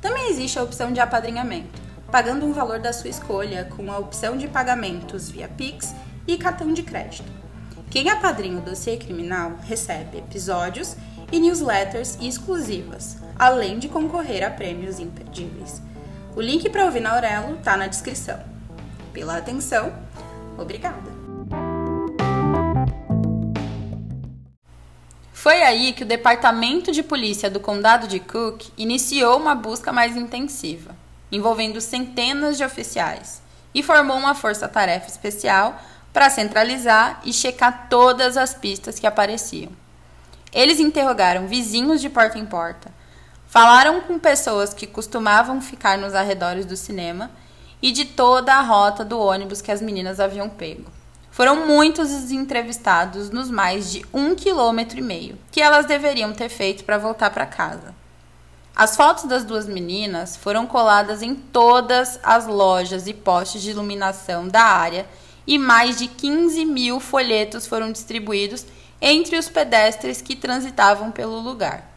Também 0.00 0.28
existe 0.28 0.58
a 0.58 0.62
opção 0.62 0.92
de 0.92 1.00
apadrinhamento, 1.00 1.80
pagando 2.10 2.46
um 2.46 2.52
valor 2.52 2.78
da 2.78 2.92
sua 2.92 3.10
escolha 3.10 3.64
com 3.76 3.90
a 3.90 3.98
opção 3.98 4.36
de 4.36 4.48
pagamentos 4.48 5.30
via 5.30 5.48
Pix 5.48 5.94
e 6.26 6.36
cartão 6.36 6.72
de 6.72 6.82
crédito. 6.82 7.30
Quem 7.90 8.08
apadrinha 8.10 8.58
o 8.58 8.62
dossiê 8.62 8.96
criminal 8.96 9.52
recebe 9.62 10.18
episódios 10.18 10.96
e 11.30 11.38
newsletters 11.38 12.18
exclusivas, 12.20 13.18
além 13.38 13.78
de 13.78 13.88
concorrer 13.88 14.44
a 14.44 14.50
prêmios 14.50 14.98
imperdíveis. 14.98 15.80
O 16.34 16.40
link 16.40 16.68
para 16.68 16.84
ouvir 16.84 17.00
na 17.00 17.14
Aurelo 17.14 17.56
está 17.56 17.76
na 17.76 17.86
descrição. 17.86 18.38
Pela 19.12 19.38
atenção, 19.38 19.92
Obrigada. 20.58 21.15
Foi 25.46 25.62
aí 25.62 25.92
que 25.92 26.02
o 26.02 26.06
Departamento 26.06 26.90
de 26.90 27.04
Polícia 27.04 27.48
do 27.48 27.60
Condado 27.60 28.08
de 28.08 28.18
Cook 28.18 28.64
iniciou 28.76 29.36
uma 29.36 29.54
busca 29.54 29.92
mais 29.92 30.16
intensiva, 30.16 30.92
envolvendo 31.30 31.80
centenas 31.80 32.56
de 32.56 32.64
oficiais, 32.64 33.40
e 33.72 33.80
formou 33.80 34.16
uma 34.16 34.34
força-tarefa 34.34 35.06
especial 35.06 35.80
para 36.12 36.28
centralizar 36.30 37.20
e 37.24 37.32
checar 37.32 37.86
todas 37.88 38.36
as 38.36 38.54
pistas 38.54 38.98
que 38.98 39.06
apareciam. 39.06 39.70
Eles 40.52 40.80
interrogaram 40.80 41.46
vizinhos 41.46 42.00
de 42.00 42.10
porta 42.10 42.40
em 42.40 42.44
porta, 42.44 42.92
falaram 43.46 44.00
com 44.00 44.18
pessoas 44.18 44.74
que 44.74 44.84
costumavam 44.84 45.60
ficar 45.60 45.96
nos 45.96 46.12
arredores 46.12 46.66
do 46.66 46.76
cinema 46.76 47.30
e 47.80 47.92
de 47.92 48.04
toda 48.04 48.52
a 48.52 48.62
rota 48.62 49.04
do 49.04 49.20
ônibus 49.20 49.62
que 49.62 49.70
as 49.70 49.80
meninas 49.80 50.18
haviam 50.18 50.48
pego. 50.48 50.95
Foram 51.36 51.66
muitos 51.66 52.10
os 52.12 52.30
entrevistados 52.30 53.28
nos 53.28 53.50
mais 53.50 53.92
de 53.92 54.02
um 54.10 54.34
quilômetro 54.34 54.98
e 54.98 55.02
meio 55.02 55.38
que 55.52 55.60
elas 55.60 55.84
deveriam 55.84 56.32
ter 56.32 56.48
feito 56.48 56.82
para 56.82 56.96
voltar 56.96 57.28
para 57.28 57.44
casa. 57.44 57.94
As 58.74 58.96
fotos 58.96 59.24
das 59.24 59.44
duas 59.44 59.66
meninas 59.66 60.34
foram 60.34 60.66
coladas 60.66 61.20
em 61.20 61.34
todas 61.34 62.18
as 62.22 62.46
lojas 62.46 63.06
e 63.06 63.12
postes 63.12 63.60
de 63.60 63.68
iluminação 63.68 64.48
da 64.48 64.62
área 64.62 65.06
e 65.46 65.58
mais 65.58 65.98
de 65.98 66.08
15 66.08 66.64
mil 66.64 67.00
folhetos 67.00 67.66
foram 67.66 67.92
distribuídos 67.92 68.64
entre 68.98 69.36
os 69.36 69.46
pedestres 69.46 70.22
que 70.22 70.34
transitavam 70.34 71.10
pelo 71.10 71.38
lugar. 71.38 71.95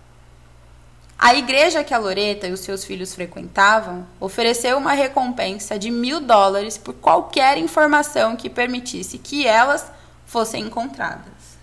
A 1.21 1.35
igreja 1.35 1.83
que 1.83 1.93
a 1.93 1.97
Loreta 1.97 2.47
e 2.47 2.53
os 2.53 2.61
seus 2.61 2.85
filhos 2.85 3.13
frequentavam 3.13 4.07
ofereceu 4.21 4.77
uma 4.77 4.93
recompensa 4.93 5.77
de 5.77 5.91
mil 5.91 6.21
dólares 6.21 6.77
por 6.77 6.93
qualquer 6.93 7.57
informação 7.57 8.37
que 8.37 8.49
permitisse 8.49 9.17
que 9.17 9.45
elas 9.45 9.91
fossem 10.25 10.63
encontradas. 10.63 11.59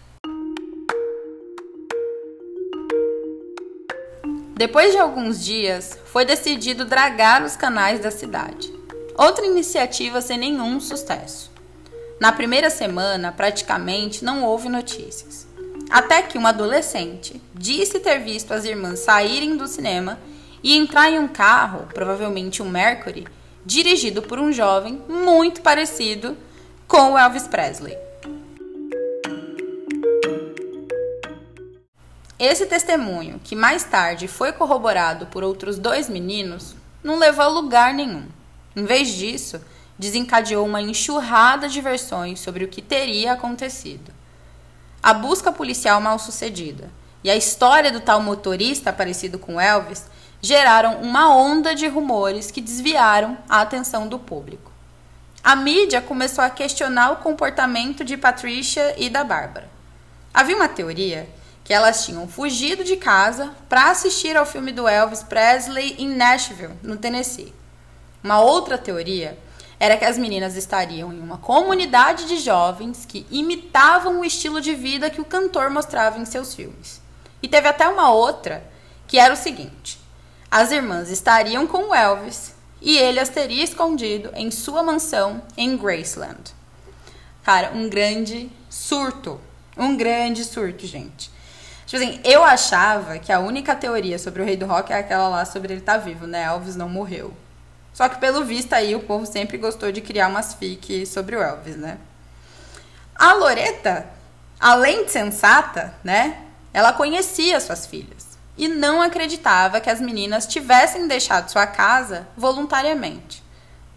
Depois 4.54 4.92
de 4.92 4.98
alguns 4.98 5.42
dias, 5.42 5.98
foi 6.04 6.26
decidido 6.26 6.84
dragar 6.84 7.42
os 7.42 7.56
canais 7.56 7.98
da 8.00 8.10
cidade. 8.10 8.70
Outra 9.16 9.46
iniciativa 9.46 10.20
sem 10.20 10.36
nenhum 10.36 10.78
sucesso. 10.78 11.50
Na 12.20 12.30
primeira 12.30 12.68
semana, 12.68 13.32
praticamente 13.32 14.22
não 14.22 14.44
houve 14.44 14.68
notícias. 14.68 15.46
Até 15.90 16.22
que 16.22 16.36
um 16.36 16.46
adolescente 16.46 17.40
disse 17.54 18.00
ter 18.00 18.18
visto 18.18 18.52
as 18.52 18.64
irmãs 18.64 18.98
saírem 19.00 19.56
do 19.56 19.68
cinema 19.68 20.18
e 20.62 20.76
entrar 20.76 21.10
em 21.10 21.18
um 21.18 21.28
carro, 21.28 21.86
provavelmente 21.94 22.62
um 22.62 22.68
Mercury, 22.68 23.26
dirigido 23.64 24.20
por 24.20 24.38
um 24.38 24.52
jovem 24.52 25.00
muito 25.08 25.60
parecido 25.60 26.36
com 26.88 27.12
o 27.12 27.18
Elvis 27.18 27.46
Presley. 27.46 27.96
Esse 32.38 32.66
testemunho, 32.66 33.40
que 33.42 33.56
mais 33.56 33.84
tarde 33.84 34.28
foi 34.28 34.52
corroborado 34.52 35.26
por 35.26 35.42
outros 35.42 35.78
dois 35.78 36.08
meninos, 36.08 36.74
não 37.02 37.18
levou 37.18 37.44
a 37.44 37.48
lugar 37.48 37.94
nenhum. 37.94 38.26
Em 38.74 38.84
vez 38.84 39.08
disso, 39.08 39.60
desencadeou 39.98 40.66
uma 40.66 40.82
enxurrada 40.82 41.68
de 41.68 41.80
versões 41.80 42.40
sobre 42.40 42.64
o 42.64 42.68
que 42.68 42.82
teria 42.82 43.32
acontecido 43.32 44.12
a 45.06 45.14
busca 45.14 45.52
policial 45.52 46.00
mal 46.00 46.18
sucedida 46.18 46.90
e 47.22 47.30
a 47.30 47.36
história 47.36 47.92
do 47.92 48.00
tal 48.00 48.20
motorista 48.20 48.92
parecido 48.92 49.38
com 49.38 49.60
Elvis 49.60 50.06
geraram 50.42 50.96
uma 51.00 51.32
onda 51.32 51.76
de 51.76 51.86
rumores 51.86 52.50
que 52.50 52.60
desviaram 52.60 53.38
a 53.48 53.60
atenção 53.60 54.08
do 54.08 54.18
público. 54.18 54.72
A 55.44 55.54
mídia 55.54 56.00
começou 56.00 56.42
a 56.42 56.50
questionar 56.50 57.12
o 57.12 57.16
comportamento 57.18 58.04
de 58.04 58.16
Patricia 58.16 58.96
e 58.98 59.08
da 59.08 59.22
Bárbara. 59.22 59.70
Havia 60.34 60.56
uma 60.56 60.66
teoria 60.66 61.28
que 61.62 61.72
elas 61.72 62.04
tinham 62.04 62.26
fugido 62.26 62.82
de 62.82 62.96
casa 62.96 63.54
para 63.68 63.92
assistir 63.92 64.36
ao 64.36 64.44
filme 64.44 64.72
do 64.72 64.88
Elvis 64.88 65.22
Presley 65.22 65.94
em 66.00 66.08
Nashville, 66.08 66.74
no 66.82 66.96
Tennessee. 66.96 67.54
Uma 68.24 68.40
outra 68.40 68.76
teoria 68.76 69.38
era 69.78 69.96
que 69.96 70.04
as 70.04 70.16
meninas 70.16 70.56
estariam 70.56 71.12
em 71.12 71.20
uma 71.20 71.38
comunidade 71.38 72.26
de 72.26 72.38
jovens 72.38 73.04
que 73.06 73.26
imitavam 73.30 74.20
o 74.20 74.24
estilo 74.24 74.60
de 74.60 74.74
vida 74.74 75.10
que 75.10 75.20
o 75.20 75.24
cantor 75.24 75.70
mostrava 75.70 76.18
em 76.18 76.24
seus 76.24 76.54
filmes. 76.54 77.00
E 77.42 77.48
teve 77.48 77.68
até 77.68 77.86
uma 77.86 78.10
outra, 78.10 78.64
que 79.06 79.18
era 79.18 79.34
o 79.34 79.36
seguinte: 79.36 80.00
as 80.50 80.70
irmãs 80.70 81.10
estariam 81.10 81.66
com 81.66 81.90
o 81.90 81.94
Elvis 81.94 82.54
e 82.80 82.96
ele 82.96 83.20
as 83.20 83.28
teria 83.28 83.64
escondido 83.64 84.30
em 84.34 84.50
sua 84.50 84.82
mansão 84.82 85.42
em 85.56 85.76
Graceland. 85.76 86.54
Cara, 87.42 87.72
um 87.74 87.88
grande 87.88 88.50
surto. 88.68 89.40
Um 89.76 89.96
grande 89.96 90.44
surto, 90.44 90.86
gente. 90.86 91.30
Tipo 91.86 92.02
assim, 92.02 92.20
eu 92.24 92.42
achava 92.42 93.18
que 93.18 93.30
a 93.30 93.38
única 93.38 93.76
teoria 93.76 94.18
sobre 94.18 94.42
o 94.42 94.44
rei 94.44 94.56
do 94.56 94.66
rock 94.66 94.92
é 94.92 94.98
aquela 94.98 95.28
lá 95.28 95.44
sobre 95.44 95.72
ele 95.72 95.80
estar 95.80 95.98
tá 95.98 95.98
vivo, 95.98 96.26
né? 96.26 96.42
Elvis 96.42 96.74
não 96.74 96.88
morreu. 96.88 97.32
Só 97.96 98.10
que 98.10 98.18
pelo 98.18 98.44
visto 98.44 98.74
aí 98.74 98.94
o 98.94 99.00
povo 99.00 99.24
sempre 99.24 99.56
gostou 99.56 99.90
de 99.90 100.02
criar 100.02 100.28
umas 100.28 100.52
fic 100.52 101.06
sobre 101.06 101.34
o 101.34 101.42
Elvis, 101.42 101.78
né? 101.78 101.96
A 103.14 103.32
Loreta, 103.32 104.04
além 104.60 105.06
de 105.06 105.12
sensata, 105.12 105.94
né? 106.04 106.42
Ela 106.74 106.92
conhecia 106.92 107.58
suas 107.58 107.86
filhas 107.86 108.36
e 108.54 108.68
não 108.68 109.00
acreditava 109.00 109.80
que 109.80 109.88
as 109.88 109.98
meninas 109.98 110.46
tivessem 110.46 111.08
deixado 111.08 111.48
sua 111.48 111.66
casa 111.66 112.28
voluntariamente. 112.36 113.42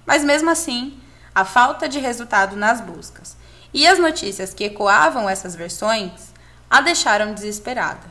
Mas 0.06 0.24
mesmo 0.24 0.50
assim, 0.50 0.98
a 1.36 1.44
falta 1.44 1.90
de 1.90 2.00
resultado 2.00 2.56
nas 2.56 2.80
buscas 2.80 3.36
e 3.74 3.86
as 3.86 4.00
notícias 4.00 4.54
que 4.54 4.64
ecoavam 4.64 5.30
essas 5.30 5.58
versões 5.58 6.32
a 6.70 6.80
deixaram 6.80 7.34
desesperada. 7.34 8.08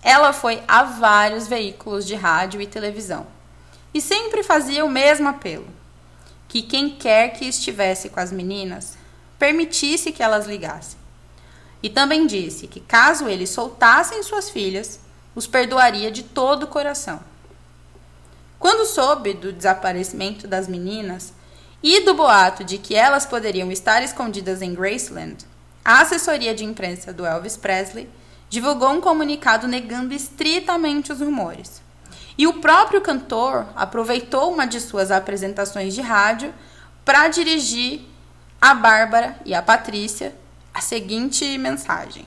Ela 0.00 0.32
foi 0.32 0.62
a 0.68 0.84
vários 0.84 1.48
veículos 1.48 2.06
de 2.06 2.14
rádio 2.14 2.60
e 2.60 2.68
televisão 2.68 3.26
e 3.94 4.00
sempre 4.00 4.42
fazia 4.42 4.84
o 4.84 4.90
mesmo 4.90 5.28
apelo: 5.28 5.66
que 6.48 6.62
quem 6.62 6.90
quer 6.90 7.30
que 7.30 7.46
estivesse 7.46 8.08
com 8.08 8.20
as 8.20 8.32
meninas 8.32 8.96
permitisse 9.38 10.12
que 10.12 10.22
elas 10.22 10.46
ligassem. 10.46 10.98
E 11.82 11.90
também 11.90 12.26
disse 12.26 12.68
que 12.68 12.78
caso 12.78 13.28
eles 13.28 13.50
soltassem 13.50 14.22
suas 14.22 14.48
filhas, 14.48 15.00
os 15.34 15.46
perdoaria 15.46 16.10
de 16.10 16.22
todo 16.22 16.64
o 16.64 16.68
coração. 16.68 17.20
Quando 18.58 18.86
soube 18.86 19.34
do 19.34 19.52
desaparecimento 19.52 20.46
das 20.46 20.68
meninas 20.68 21.32
e 21.82 22.04
do 22.04 22.14
boato 22.14 22.62
de 22.62 22.78
que 22.78 22.94
elas 22.94 23.26
poderiam 23.26 23.72
estar 23.72 24.02
escondidas 24.04 24.62
em 24.62 24.72
Graceland, 24.72 25.44
a 25.84 26.00
assessoria 26.00 26.54
de 26.54 26.64
imprensa 26.64 27.12
do 27.12 27.26
Elvis 27.26 27.56
Presley 27.56 28.08
divulgou 28.48 28.92
um 28.92 29.00
comunicado 29.00 29.66
negando 29.66 30.14
estritamente 30.14 31.10
os 31.10 31.20
rumores. 31.20 31.81
E 32.36 32.46
o 32.46 32.54
próprio 32.54 33.00
cantor 33.00 33.66
aproveitou 33.76 34.52
uma 34.52 34.66
de 34.66 34.80
suas 34.80 35.10
apresentações 35.10 35.94
de 35.94 36.00
rádio 36.00 36.52
para 37.04 37.28
dirigir 37.28 38.00
a 38.60 38.74
Bárbara 38.74 39.36
e 39.44 39.54
a 39.54 39.62
Patrícia 39.62 40.34
a 40.72 40.80
seguinte 40.80 41.58
mensagem: 41.58 42.26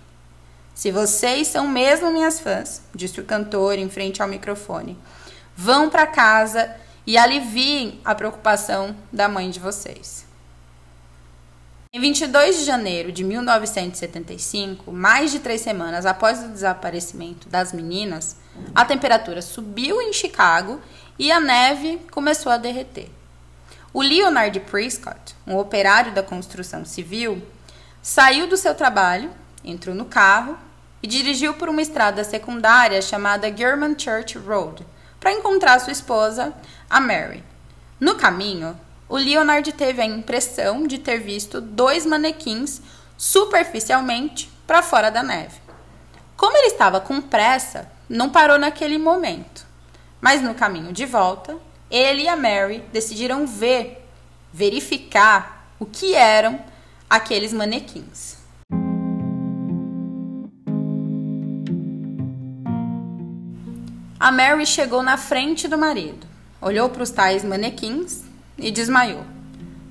Se 0.74 0.92
vocês 0.92 1.48
são 1.48 1.68
mesmo 1.68 2.12
minhas 2.12 2.40
fãs, 2.40 2.82
disse 2.94 3.20
o 3.20 3.26
cantor 3.26 3.80
em 3.80 3.90
frente 3.90 4.22
ao 4.22 4.28
microfone, 4.28 4.98
vão 5.56 5.90
para 5.90 6.06
casa 6.06 6.76
e 7.08 7.18
aliviem 7.18 8.00
a 8.04 8.14
preocupação 8.14 8.96
da 9.12 9.28
mãe 9.28 9.50
de 9.50 9.60
vocês. 9.60 10.26
Em 11.96 12.00
22 12.02 12.58
de 12.58 12.66
janeiro 12.66 13.10
de 13.10 13.24
1975, 13.24 14.92
mais 14.92 15.32
de 15.32 15.40
três 15.40 15.62
semanas 15.62 16.06
após 16.06 16.44
o 16.44 16.50
desaparecimento 16.50 17.48
das 17.48 17.72
meninas, 17.72 18.36
a 18.76 18.84
temperatura 18.84 19.42
subiu 19.42 20.02
em 20.02 20.12
Chicago 20.12 20.82
e 21.18 21.32
a 21.32 21.40
neve 21.40 22.02
começou 22.12 22.52
a 22.52 22.58
derreter. 22.58 23.10
O 23.94 24.02
Leonard 24.02 24.60
Prescott, 24.60 25.38
um 25.48 25.56
operário 25.56 26.14
da 26.14 26.22
construção 26.22 26.84
civil, 26.84 27.42
saiu 28.02 28.46
do 28.46 28.58
seu 28.58 28.76
trabalho, 28.76 29.32
entrou 29.64 29.96
no 29.96 30.04
carro 30.04 30.58
e 31.02 31.08
dirigiu 31.08 31.54
por 31.54 31.70
uma 31.70 31.82
estrada 31.82 32.26
secundária 32.26 33.02
chamada 33.02 33.56
German 33.56 33.98
Church 33.98 34.38
Road 34.38 34.86
para 35.18 35.32
encontrar 35.32 35.80
sua 35.80 35.94
esposa, 35.94 36.54
a 36.90 37.00
Mary. 37.00 37.42
No 38.02 38.16
caminho, 38.16 38.78
o 39.08 39.18
Leonard 39.18 39.72
teve 39.74 40.02
a 40.02 40.06
impressão 40.06 40.88
de 40.88 40.98
ter 40.98 41.20
visto 41.20 41.62
dois 41.62 42.06
manequins 42.06 42.82
superficialmente 43.18 44.50
para 44.66 44.82
fora 44.82 45.12
da 45.12 45.22
neve. 45.22 45.60
Como 46.36 46.58
ele 46.58 46.68
estava 46.68 47.00
com 47.00 47.22
pressa, 47.22 47.90
não 48.10 48.30
parou 48.30 48.58
naquele 48.58 48.98
momento. 48.98 49.66
Mas 50.20 50.42
no 50.42 50.56
caminho 50.56 50.92
de 50.92 51.06
volta, 51.06 51.56
ele 51.90 52.24
e 52.24 52.28
a 52.28 52.36
Mary 52.36 52.84
decidiram 52.92 53.46
ver, 53.46 54.06
verificar 54.52 55.70
o 55.80 55.86
que 55.86 56.16
eram 56.16 56.60
aqueles 57.10 57.54
manequins. 57.54 58.38
A 64.20 64.32
Mary 64.32 64.66
chegou 64.66 65.04
na 65.04 65.18
frente 65.18 65.68
do 65.68 65.78
marido, 65.78 66.26
olhou 66.60 66.90
para 66.90 67.04
os 67.04 67.12
tais 67.12 67.44
manequins 67.44 68.25
e 68.58 68.72
desmaiou. 68.72 69.26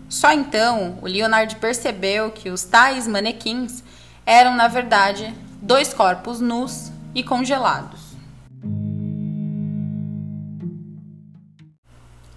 Só 0.09 0.33
então 0.33 0.99
o 1.03 1.07
Leonard 1.07 1.57
percebeu 1.57 2.31
que 2.31 2.51
os 2.51 2.65
tais 2.65 3.07
manequins 3.07 3.83
eram, 4.25 4.55
na 4.55 4.69
verdade, 4.69 5.35
dois 5.61 5.93
corpos 5.93 6.41
nus 6.41 6.91
e 7.15 7.23
congelados. 7.23 8.15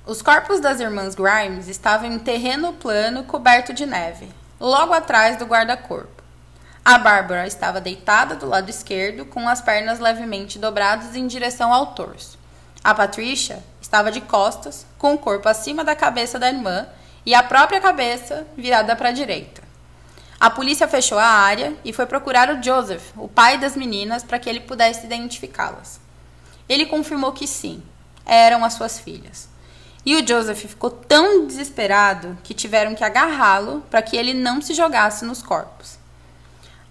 Os 0.06 0.22
corpos 0.22 0.62
das 0.62 0.80
irmãs 0.80 1.16
Grimes 1.16 1.68
estavam 1.68 2.10
em 2.10 2.18
terreno 2.18 2.72
plano 2.74 3.26
coberto 3.26 3.74
de 3.74 3.86
neve, 3.86 4.30
logo 4.58 4.94
atrás 4.94 5.38
do 5.38 5.46
guarda-corpo. 5.46 6.24
A 6.84 6.98
Bárbara 6.98 7.46
estava 7.46 7.82
deitada 7.82 8.34
do 8.34 8.48
lado 8.48 8.70
esquerdo, 8.70 9.26
com 9.26 9.50
as 9.50 9.60
pernas 9.60 10.00
levemente 10.00 10.58
dobradas 10.58 11.18
em 11.18 11.28
direção 11.28 11.74
ao 11.74 11.88
torso. 11.88 12.37
A 12.88 12.96
Patricia 12.96 13.62
estava 13.82 14.10
de 14.10 14.22
costas, 14.22 14.86
com 14.98 15.14
o 15.14 15.18
corpo 15.18 15.50
acima 15.50 15.84
da 15.84 15.94
cabeça 15.94 16.40
da 16.40 16.48
irmã 16.48 16.88
e 17.26 17.36
a 17.36 17.44
própria 17.44 17.82
cabeça 17.82 18.48
virada 18.56 18.96
para 18.96 19.10
a 19.10 19.12
direita. 19.12 19.62
A 20.40 20.50
polícia 20.50 20.88
fechou 20.88 21.20
a 21.20 21.26
área 21.26 21.74
e 21.84 21.92
foi 21.92 22.06
procurar 22.06 22.50
o 22.50 22.64
Joseph, 22.64 23.04
o 23.18 23.28
pai 23.28 23.58
das 23.58 23.76
meninas, 23.76 24.24
para 24.24 24.40
que 24.40 24.48
ele 24.50 24.62
pudesse 24.62 25.06
identificá-las. 25.06 26.00
Ele 26.70 26.86
confirmou 26.86 27.34
que 27.34 27.46
sim, 27.46 27.84
eram 28.26 28.64
as 28.64 28.76
suas 28.76 28.98
filhas. 28.98 29.50
E 30.06 30.16
o 30.16 30.26
Joseph 30.26 30.60
ficou 30.60 30.90
tão 30.90 31.46
desesperado 31.46 32.38
que 32.42 32.54
tiveram 32.54 32.96
que 32.96 33.04
agarrá-lo 33.04 33.82
para 33.90 34.02
que 34.02 34.16
ele 34.16 34.34
não 34.34 34.62
se 34.62 34.74
jogasse 34.74 35.26
nos 35.26 35.44
corpos. 35.44 36.00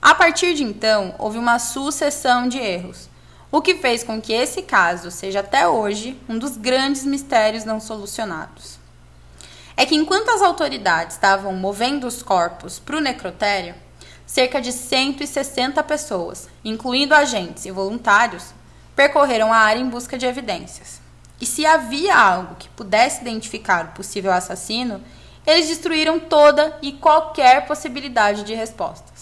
A 0.03 0.15
partir 0.15 0.53
de 0.53 0.63
então, 0.63 1.15
houve 1.19 1.39
uma 1.39 1.59
sucessão 1.59 2.47
de 2.49 2.59
erros, 2.59 3.09
o 3.51 3.63
que 3.63 3.77
fez 3.77 4.03
com 4.03 4.21
que 4.21 4.33
esse 4.33 4.63
caso 4.63 5.11
seja 5.11 5.41
até 5.41 5.69
hoje 5.69 6.21
um 6.29 6.39
dos 6.39 6.57
grandes 6.57 7.05
mistérios 7.05 7.65
não 7.65 7.81
solucionados. 7.81 8.79
É 9.77 9.85
que 9.85 9.95
enquanto 9.95 10.31
as 10.31 10.43
autoridades 10.43 11.17
estavam 11.17 11.53
movendo 11.53 12.07
os 12.07 12.23
corpos 12.23 12.79
para 12.79 12.97
o 12.97 13.01
necrotério, 13.01 13.75
cerca 14.27 14.61
de 14.61 14.73
160 14.73 15.83
pessoas, 15.85 16.49
incluindo 16.65 17.15
agentes 17.15 17.65
e 17.65 17.71
voluntários, 17.71 18.55
percorreram 18.97 19.53
a 19.53 19.59
área 19.59 19.81
em 19.81 19.89
busca 19.89 20.19
de 20.19 20.27
evidências. 20.27 21.01
E 21.41 21.47
se 21.47 21.67
havia 21.67 22.17
algo 22.17 22.57
que 22.57 22.69
pudesse 22.71 23.21
identificar 23.21 23.87
o 23.87 23.93
possível 23.93 24.33
assassino, 24.33 25.03
eles 25.47 25.69
destruíram 25.69 26.19
toda 26.19 26.77
e 26.83 26.93
qualquer 26.93 27.67
possibilidade 27.67 28.43
de 28.43 28.55
respostas. 28.55 29.16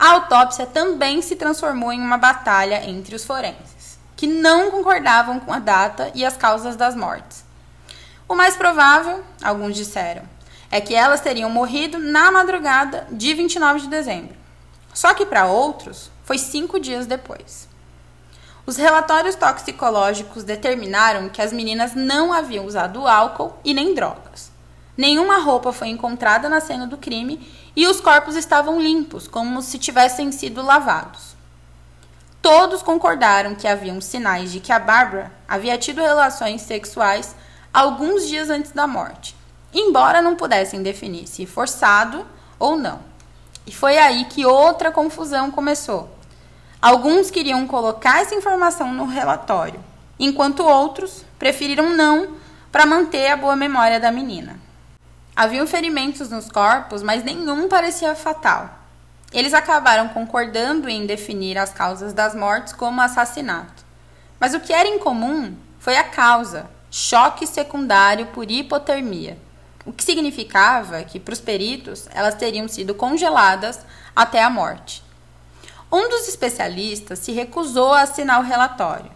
A 0.00 0.12
autópsia 0.12 0.64
também 0.64 1.20
se 1.20 1.36
transformou 1.36 1.92
em 1.92 2.00
uma 2.00 2.16
batalha 2.16 2.88
entre 2.88 3.14
os 3.14 3.22
forenses, 3.22 3.98
que 4.16 4.26
não 4.26 4.70
concordavam 4.70 5.38
com 5.38 5.52
a 5.52 5.58
data 5.58 6.10
e 6.14 6.24
as 6.24 6.38
causas 6.38 6.74
das 6.74 6.96
mortes. 6.96 7.44
O 8.26 8.34
mais 8.34 8.56
provável, 8.56 9.22
alguns 9.42 9.76
disseram, 9.76 10.22
é 10.70 10.80
que 10.80 10.94
elas 10.94 11.20
teriam 11.20 11.50
morrido 11.50 11.98
na 11.98 12.30
madrugada 12.30 13.06
de 13.10 13.34
29 13.34 13.80
de 13.80 13.88
dezembro. 13.88 14.34
Só 14.94 15.12
que 15.12 15.26
para 15.26 15.44
outros, 15.44 16.10
foi 16.24 16.38
cinco 16.38 16.80
dias 16.80 17.04
depois. 17.04 17.68
Os 18.64 18.78
relatórios 18.78 19.34
toxicológicos 19.34 20.44
determinaram 20.44 21.28
que 21.28 21.42
as 21.42 21.52
meninas 21.52 21.94
não 21.94 22.32
haviam 22.32 22.64
usado 22.64 23.06
álcool 23.06 23.54
e 23.62 23.74
nem 23.74 23.94
drogas. 23.94 24.49
Nenhuma 24.96 25.38
roupa 25.38 25.72
foi 25.72 25.88
encontrada 25.88 26.48
na 26.48 26.60
cena 26.60 26.86
do 26.86 26.98
crime 26.98 27.40
e 27.74 27.86
os 27.86 28.00
corpos 28.00 28.36
estavam 28.36 28.80
limpos, 28.80 29.26
como 29.26 29.62
se 29.62 29.78
tivessem 29.78 30.30
sido 30.32 30.62
lavados. 30.62 31.36
Todos 32.42 32.82
concordaram 32.82 33.54
que 33.54 33.68
haviam 33.68 34.00
sinais 34.00 34.50
de 34.50 34.60
que 34.60 34.72
a 34.72 34.78
Barbara 34.78 35.30
havia 35.46 35.76
tido 35.76 36.00
relações 36.00 36.62
sexuais 36.62 37.34
alguns 37.72 38.26
dias 38.26 38.50
antes 38.50 38.72
da 38.72 38.86
morte, 38.86 39.36
embora 39.72 40.22
não 40.22 40.34
pudessem 40.34 40.82
definir 40.82 41.26
se 41.26 41.46
forçado 41.46 42.26
ou 42.58 42.76
não. 42.76 43.00
E 43.66 43.72
foi 43.72 43.98
aí 43.98 44.24
que 44.24 44.44
outra 44.44 44.90
confusão 44.90 45.50
começou. 45.50 46.10
Alguns 46.80 47.30
queriam 47.30 47.66
colocar 47.66 48.20
essa 48.20 48.34
informação 48.34 48.92
no 48.92 49.04
relatório, 49.06 49.78
enquanto 50.18 50.64
outros 50.64 51.24
preferiram 51.38 51.90
não 51.90 52.36
para 52.72 52.86
manter 52.86 53.28
a 53.28 53.36
boa 53.36 53.54
memória 53.54 54.00
da 54.00 54.10
menina. 54.10 54.59
Haviam 55.34 55.66
ferimentos 55.66 56.28
nos 56.28 56.48
corpos, 56.50 57.02
mas 57.02 57.24
nenhum 57.24 57.68
parecia 57.68 58.14
fatal. 58.14 58.78
Eles 59.32 59.54
acabaram 59.54 60.08
concordando 60.08 60.88
em 60.88 61.06
definir 61.06 61.56
as 61.56 61.72
causas 61.72 62.12
das 62.12 62.34
mortes 62.34 62.72
como 62.72 63.00
assassinato. 63.00 63.84
Mas 64.40 64.54
o 64.54 64.60
que 64.60 64.72
era 64.72 64.88
incomum 64.88 65.54
foi 65.78 65.96
a 65.96 66.04
causa, 66.04 66.68
choque 66.90 67.46
secundário 67.46 68.26
por 68.26 68.50
hipotermia, 68.50 69.38
o 69.86 69.92
que 69.92 70.04
significava 70.04 71.02
que, 71.04 71.20
para 71.20 71.32
os 71.32 71.40
peritos, 71.40 72.08
elas 72.12 72.34
teriam 72.34 72.66
sido 72.66 72.94
congeladas 72.94 73.80
até 74.14 74.42
a 74.42 74.50
morte. 74.50 75.02
Um 75.90 76.08
dos 76.08 76.28
especialistas 76.28 77.20
se 77.20 77.32
recusou 77.32 77.92
a 77.92 78.02
assinar 78.02 78.40
o 78.40 78.44
relatório. 78.44 79.10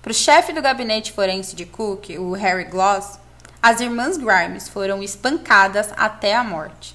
Para 0.00 0.10
o 0.10 0.14
chefe 0.14 0.52
do 0.52 0.62
gabinete 0.62 1.12
forense 1.12 1.56
de 1.56 1.64
Cook, 1.66 2.10
o 2.18 2.32
Harry 2.32 2.64
Gloss, 2.64 3.18
as 3.64 3.80
irmãs 3.80 4.18
Grimes 4.18 4.68
foram 4.68 5.02
espancadas 5.02 5.88
até 5.96 6.34
a 6.34 6.44
morte. 6.44 6.94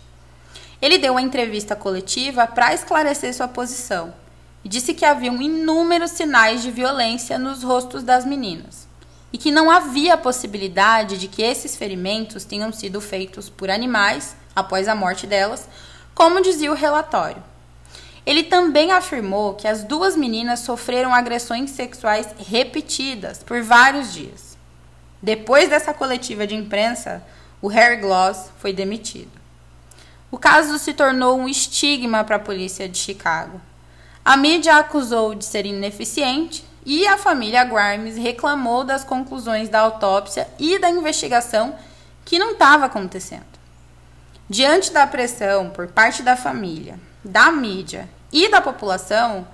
Ele 0.80 1.00
deu 1.00 1.14
uma 1.14 1.22
entrevista 1.22 1.76
coletiva 1.76 2.46
para 2.46 2.76
esclarecer 2.76 3.34
sua 3.34 3.48
posição 3.48 4.14
e 4.64 4.70
disse 4.70 4.94
que 4.94 5.04
haviam 5.04 5.42
inúmeros 5.42 6.12
sinais 6.12 6.62
de 6.62 6.70
violência 6.70 7.40
nos 7.40 7.64
rostos 7.64 8.04
das 8.04 8.24
meninas 8.24 8.88
e 9.34 9.38
que 9.40 9.50
não 9.50 9.72
havia 9.72 10.16
possibilidade 10.16 11.18
de 11.18 11.28
que 11.28 11.42
esses 11.42 11.76
ferimentos 11.76 12.46
tenham 12.46 12.72
sido 12.72 13.02
feitos 13.02 13.50
por 13.50 13.72
animais 13.72 14.36
após 14.56 14.88
a 14.88 14.94
morte 14.94 15.26
delas, 15.26 15.68
como 16.14 16.40
dizia 16.40 16.72
o 16.72 16.76
relatório. 16.76 17.44
Ele 18.28 18.44
também 18.44 18.92
afirmou 18.92 19.56
que 19.56 19.68
as 19.68 19.84
duas 19.84 20.16
meninas 20.16 20.60
sofreram 20.60 21.16
agressões 21.16 21.72
sexuais 21.72 22.28
repetidas 22.38 23.42
por 23.42 23.60
vários 23.64 24.14
dias. 24.14 24.49
Depois 25.22 25.70
dessa 25.70 25.94
coletiva 25.94 26.48
de 26.48 26.56
imprensa, 26.56 27.22
o 27.62 27.68
Harry 27.68 27.98
Gloss 27.98 28.52
foi 28.58 28.72
demitido. 28.72 29.32
O 30.32 30.38
caso 30.38 30.78
se 30.78 30.94
tornou 30.94 31.38
um 31.38 31.48
estigma 31.50 32.24
para 32.24 32.38
a 32.38 32.40
polícia 32.40 32.88
de 32.88 32.98
Chicago. 32.98 33.60
A 34.24 34.38
mídia 34.38 34.78
acusou 34.78 35.34
de 35.34 35.44
ser 35.44 35.66
ineficiente 35.66 36.64
e 36.86 37.06
a 37.08 37.18
família 37.18 37.64
Grimes 37.64 38.16
reclamou 38.16 38.84
das 38.84 39.04
conclusões 39.04 39.70
da 39.70 39.80
autópsia 39.80 40.48
e 40.58 40.80
da 40.80 40.90
investigação 40.90 41.76
que 42.24 42.40
não 42.40 42.52
estava 42.52 42.86
acontecendo. 42.86 43.60
Diante 44.48 44.92
da 44.92 45.06
pressão 45.06 45.70
por 45.70 45.88
parte 45.88 46.24
da 46.24 46.36
família, 46.36 47.00
da 47.24 47.52
mídia 47.52 48.10
e 48.32 48.50
da 48.50 48.62
população, 48.62 49.48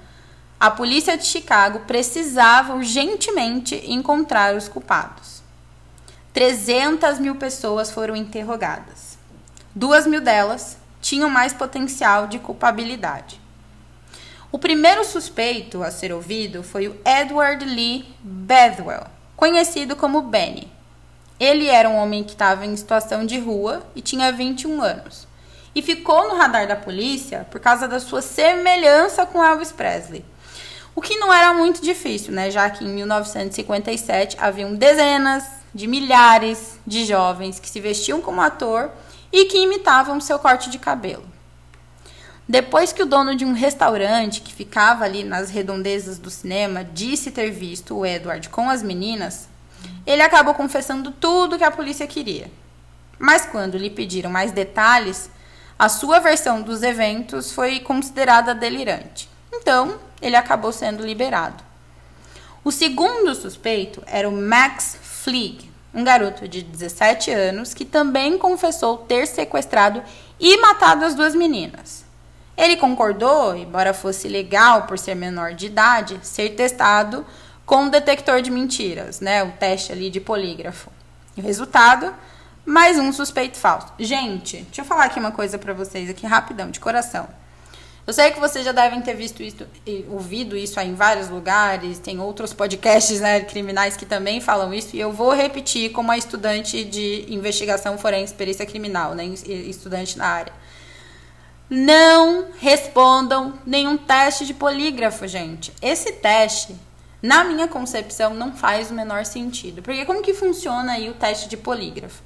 a 0.59 0.69
polícia 0.69 1.17
de 1.17 1.25
Chicago 1.25 1.79
precisava 1.81 2.75
urgentemente 2.75 3.81
encontrar 3.91 4.55
os 4.55 4.67
culpados. 4.67 5.34
300 6.35 7.17
mil 7.17 7.35
pessoas 7.35 7.89
foram 7.89 8.13
interrogadas. 8.13 9.17
Duas 9.73 10.05
mil 10.05 10.19
delas 10.19 10.75
tinham 10.99 11.29
mais 11.29 11.53
potencial 11.53 12.27
de 12.27 12.39
culpabilidade. 12.39 13.39
O 14.51 14.59
primeiro 14.59 15.05
suspeito 15.05 15.81
a 15.81 15.89
ser 15.89 16.11
ouvido 16.11 16.61
foi 16.61 16.89
o 16.89 16.97
Edward 17.05 17.63
Lee 17.63 18.13
Bedwell, 18.19 19.05
conhecido 19.37 19.95
como 19.95 20.23
Benny. 20.23 20.69
Ele 21.39 21.67
era 21.67 21.87
um 21.87 21.95
homem 21.95 22.21
que 22.21 22.33
estava 22.33 22.65
em 22.65 22.75
situação 22.75 23.25
de 23.25 23.39
rua 23.39 23.85
e 23.95 24.01
tinha 24.01 24.29
21 24.29 24.81
anos 24.81 25.25
e 25.73 25.81
ficou 25.81 26.27
no 26.27 26.35
radar 26.35 26.67
da 26.67 26.75
polícia 26.75 27.47
por 27.49 27.61
causa 27.61 27.87
da 27.87 28.01
sua 28.01 28.21
semelhança 28.21 29.25
com 29.25 29.41
Elvis 29.41 29.71
Presley. 29.71 30.25
O 30.93 31.01
que 31.01 31.17
não 31.17 31.31
era 31.31 31.53
muito 31.53 31.81
difícil, 31.81 32.33
né? 32.33 32.51
Já 32.51 32.69
que 32.69 32.83
em 32.83 32.89
1957 32.89 34.35
haviam 34.37 34.75
dezenas 34.75 35.63
de 35.75 35.87
milhares 35.87 36.79
de 36.87 37.03
jovens 37.03 37.59
que 37.59 37.69
se 37.69 37.81
vestiam 37.81 38.21
como 38.21 38.39
ator 38.39 38.89
e 39.29 39.43
que 39.45 39.57
imitavam 39.57 40.21
seu 40.21 40.39
corte 40.39 40.69
de 40.69 40.79
cabelo. 40.79 41.25
Depois 42.47 42.93
que 42.93 43.03
o 43.03 43.05
dono 43.05 43.35
de 43.35 43.43
um 43.43 43.51
restaurante 43.51 44.39
que 44.39 44.53
ficava 44.53 45.03
ali 45.03 45.25
nas 45.25 45.49
redondezas 45.49 46.17
do 46.17 46.29
cinema 46.29 46.81
disse 46.81 47.29
ter 47.29 47.51
visto 47.51 47.97
o 47.97 48.05
Edward 48.05 48.47
com 48.47 48.69
as 48.69 48.81
meninas, 48.81 49.49
ele 50.07 50.21
acabou 50.21 50.53
confessando 50.53 51.11
tudo 51.11 51.57
que 51.57 51.63
a 51.63 51.71
polícia 51.71 52.07
queria. 52.07 52.49
Mas 53.19 53.45
quando 53.45 53.77
lhe 53.77 53.89
pediram 53.89 54.29
mais 54.29 54.53
detalhes, 54.53 55.29
a 55.77 55.89
sua 55.89 56.19
versão 56.19 56.61
dos 56.61 56.83
eventos 56.83 57.51
foi 57.51 57.81
considerada 57.81 58.55
delirante. 58.55 59.29
Então, 59.51 59.99
ele 60.21 60.37
acabou 60.37 60.71
sendo 60.71 61.05
liberado. 61.05 61.61
O 62.63 62.71
segundo 62.71 63.35
suspeito 63.35 64.01
era 64.05 64.29
o 64.29 64.31
Max 64.31 64.97
Fleeg, 65.25 65.71
um 65.91 66.03
garoto 66.03 66.47
de 66.47 66.61
17 66.61 67.31
anos 67.31 67.73
que 67.73 67.83
também 67.83 68.37
confessou 68.37 68.95
ter 68.95 69.25
sequestrado 69.25 70.03
e 70.39 70.55
matado 70.57 71.03
as 71.03 71.15
duas 71.15 71.33
meninas. 71.33 72.05
Ele 72.55 72.77
concordou, 72.77 73.55
embora 73.55 73.91
fosse 73.91 74.27
legal 74.27 74.83
por 74.83 74.99
ser 74.99 75.15
menor 75.15 75.55
de 75.55 75.65
idade, 75.65 76.19
ser 76.21 76.49
testado 76.51 77.25
com 77.65 77.85
um 77.85 77.89
detector 77.89 78.39
de 78.43 78.51
mentiras, 78.51 79.19
né, 79.19 79.43
o 79.43 79.51
teste 79.53 79.91
ali 79.91 80.11
de 80.11 80.21
polígrafo. 80.21 80.91
E 81.35 81.41
o 81.41 81.43
resultado 81.43 82.13
mais 82.63 82.99
um 82.99 83.11
suspeito 83.11 83.57
falso. 83.57 83.91
Gente, 83.97 84.57
deixa 84.57 84.81
eu 84.81 84.85
falar 84.85 85.05
aqui 85.05 85.19
uma 85.19 85.31
coisa 85.31 85.57
para 85.57 85.73
vocês 85.73 86.07
aqui 86.07 86.27
rapidão, 86.27 86.69
de 86.69 86.79
coração. 86.79 87.27
Eu 88.07 88.13
sei 88.13 88.29
que 88.29 88.39
vocês 88.39 88.63
já 88.63 88.71
devem 88.71 89.01
ter 89.01 89.15
visto 89.15 89.41
isso 89.41 89.65
e 89.85 90.05
ouvido 90.07 90.55
isso 90.55 90.79
em 90.79 90.93
vários 90.93 91.27
lugares, 91.27 91.97
tem 91.97 92.19
outros 92.19 92.53
podcasts 92.53 93.19
né, 93.19 93.39
criminais 93.39 93.97
que 93.97 94.05
também 94.05 94.39
falam 94.39 94.71
isso, 94.71 94.95
e 94.95 94.99
eu 94.99 95.11
vou 95.11 95.33
repetir 95.33 95.91
como 95.91 96.11
a 96.11 96.17
estudante 96.17 96.83
de 96.83 97.25
investigação 97.27 97.97
forense, 97.97 98.31
perícia 98.31 98.63
criminal, 98.63 99.15
né, 99.15 99.25
estudante 99.25 100.19
na 100.19 100.27
área. 100.27 100.53
Não 101.67 102.49
respondam 102.59 103.55
nenhum 103.65 103.97
teste 103.97 104.45
de 104.45 104.53
polígrafo, 104.53 105.27
gente. 105.27 105.73
Esse 105.81 106.11
teste, 106.11 106.75
na 107.23 107.43
minha 107.43 107.67
concepção, 107.67 108.35
não 108.35 108.55
faz 108.55 108.91
o 108.91 108.93
menor 108.93 109.25
sentido. 109.25 109.81
Porque 109.81 110.05
como 110.05 110.21
que 110.21 110.31
funciona 110.31 110.91
aí 110.91 111.09
o 111.09 111.15
teste 111.15 111.49
de 111.49 111.57
polígrafo? 111.57 112.21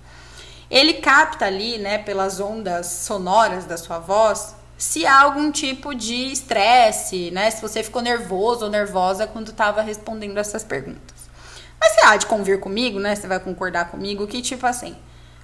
Ele 0.70 0.96
capta 0.96 1.46
ali, 1.46 1.78
né, 1.78 2.00
pelas 2.00 2.42
ondas 2.42 2.86
sonoras 2.88 3.64
da 3.64 3.78
sua 3.78 3.98
voz, 3.98 4.59
se 4.80 5.06
há 5.06 5.24
algum 5.24 5.52
tipo 5.52 5.94
de 5.94 6.32
estresse, 6.32 7.32
né? 7.32 7.52
Se 7.52 7.62
você 7.62 7.84
ficou 7.84 8.02
nervoso 8.02 8.64
ou 8.64 8.72
nervosa 8.72 9.28
quando 9.28 9.52
estava 9.52 9.82
respondendo 9.82 10.38
essas 10.38 10.64
perguntas. 10.64 11.30
Mas 11.78 11.92
você 11.92 12.06
há 12.06 12.16
de 12.16 12.26
convir 12.26 12.62
comigo, 12.62 12.98
né? 12.98 13.14
Você 13.14 13.28
vai 13.28 13.42
concordar 13.42 13.92
comigo 13.92 14.26
que, 14.26 14.42
tipo 14.42 14.66
assim, 14.66 14.96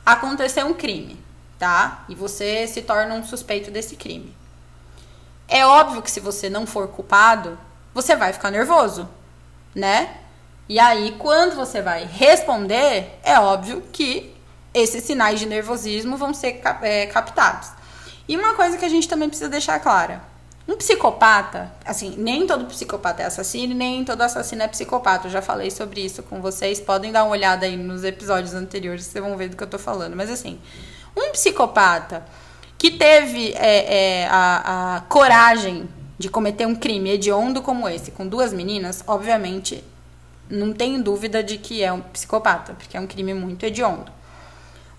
aconteceu 0.06 0.65
um 0.65 0.74
crime, 0.74 1.19
tá? 1.60 2.06
E 2.08 2.15
você 2.15 2.65
se 2.65 2.82
torna 2.82 3.13
um 3.13 3.26
suspeito 3.26 3.69
desse 3.69 3.98
crime. 3.98 4.34
É 5.50 5.65
óbvio 5.65 6.02
que 6.02 6.10
se 6.10 6.21
você 6.21 6.50
não 6.50 6.65
for 6.65 6.88
culpado, 6.88 7.60
você 7.93 8.15
vai 8.15 8.32
ficar 8.32 8.52
nervoso, 8.52 9.08
né? 9.76 10.15
E 10.69 10.80
aí, 10.80 11.13
quando 11.19 11.58
você 11.58 11.82
vai 11.82 12.06
responder, 12.06 13.19
é 13.21 13.38
óbvio 13.38 13.84
que 13.91 14.34
esses 14.74 15.04
sinais 15.04 15.41
de 15.41 15.45
nervosismo 15.45 16.15
vão 16.15 16.34
ser 16.34 16.62
é, 16.82 17.06
captados. 17.08 17.74
E 18.27 18.35
uma 18.38 18.53
coisa 18.55 18.77
que 18.77 18.85
a 18.85 18.89
gente 18.89 19.07
também 19.07 19.29
precisa 19.29 19.49
deixar 19.49 19.79
clara: 19.79 20.21
um 20.67 20.75
psicopata, 20.75 21.71
assim, 21.85 22.15
nem 22.17 22.47
todo 22.47 22.65
psicopata 22.65 23.21
é 23.21 23.25
assassino, 23.25 23.75
nem 23.75 24.03
todo 24.03 24.21
assassino 24.21 24.63
é 24.63 24.67
psicopata. 24.67 25.27
Eu 25.27 25.31
já 25.31 25.41
falei 25.41 25.69
sobre 25.69 26.01
isso 26.03 26.23
com 26.23 26.41
vocês. 26.41 26.79
Podem 26.79 27.11
dar 27.11 27.23
uma 27.23 27.31
olhada 27.31 27.65
aí 27.65 27.77
nos 27.77 28.03
episódios 28.03 28.53
anteriores, 28.53 29.05
vocês 29.05 29.23
vão 29.23 29.38
ver 29.38 29.49
do 29.49 29.57
que 29.57 29.63
eu 29.63 29.67
tô 29.67 29.77
falando. 29.77 30.15
Mas 30.15 30.31
assim, 30.31 30.59
um 31.15 31.31
psicopata 31.31 32.25
que 32.79 32.91
teve 32.91 33.53
é, 33.53 34.23
é, 34.23 34.27
a, 34.27 34.95
a 34.95 35.01
coragem 35.01 35.88
de 36.17 36.29
cometer 36.29 36.65
um 36.65 36.75
crime 36.75 37.11
hediondo 37.11 37.61
como 37.61 37.88
esse, 37.88 38.09
com 38.11 38.27
duas 38.27 38.51
meninas, 38.51 39.03
obviamente, 39.05 39.83
não 40.49 40.73
tenho 40.73 41.01
dúvida 41.03 41.43
de 41.43 41.57
que 41.57 41.83
é 41.83 41.91
um 41.91 42.01
psicopata, 42.01 42.73
porque 42.73 42.97
é 42.97 42.99
um 42.99 43.07
crime 43.07 43.33
muito 43.33 43.65
hediondo. 43.65 44.11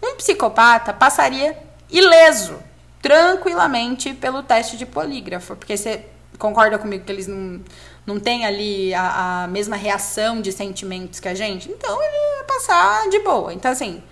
Um 0.02 0.14
psicopata 0.14 0.92
passaria 0.92 1.56
ileso 1.90 2.58
tranquilamente 3.06 4.12
pelo 4.14 4.42
teste 4.42 4.76
de 4.76 4.84
polígrafo, 4.84 5.54
porque 5.54 5.76
você 5.76 6.06
concorda 6.40 6.76
comigo 6.76 7.04
que 7.04 7.12
eles 7.12 7.28
não, 7.28 7.60
não 8.04 8.18
têm 8.18 8.44
ali 8.44 8.92
a, 8.92 9.44
a 9.44 9.46
mesma 9.46 9.76
reação 9.76 10.40
de 10.40 10.50
sentimentos 10.50 11.20
que 11.20 11.28
a 11.28 11.34
gente? 11.34 11.70
Então 11.70 12.02
ele 12.02 12.38
ia 12.38 12.44
passar 12.44 13.08
de 13.08 13.20
boa. 13.20 13.54
Então, 13.54 13.70
assim, 13.70 14.02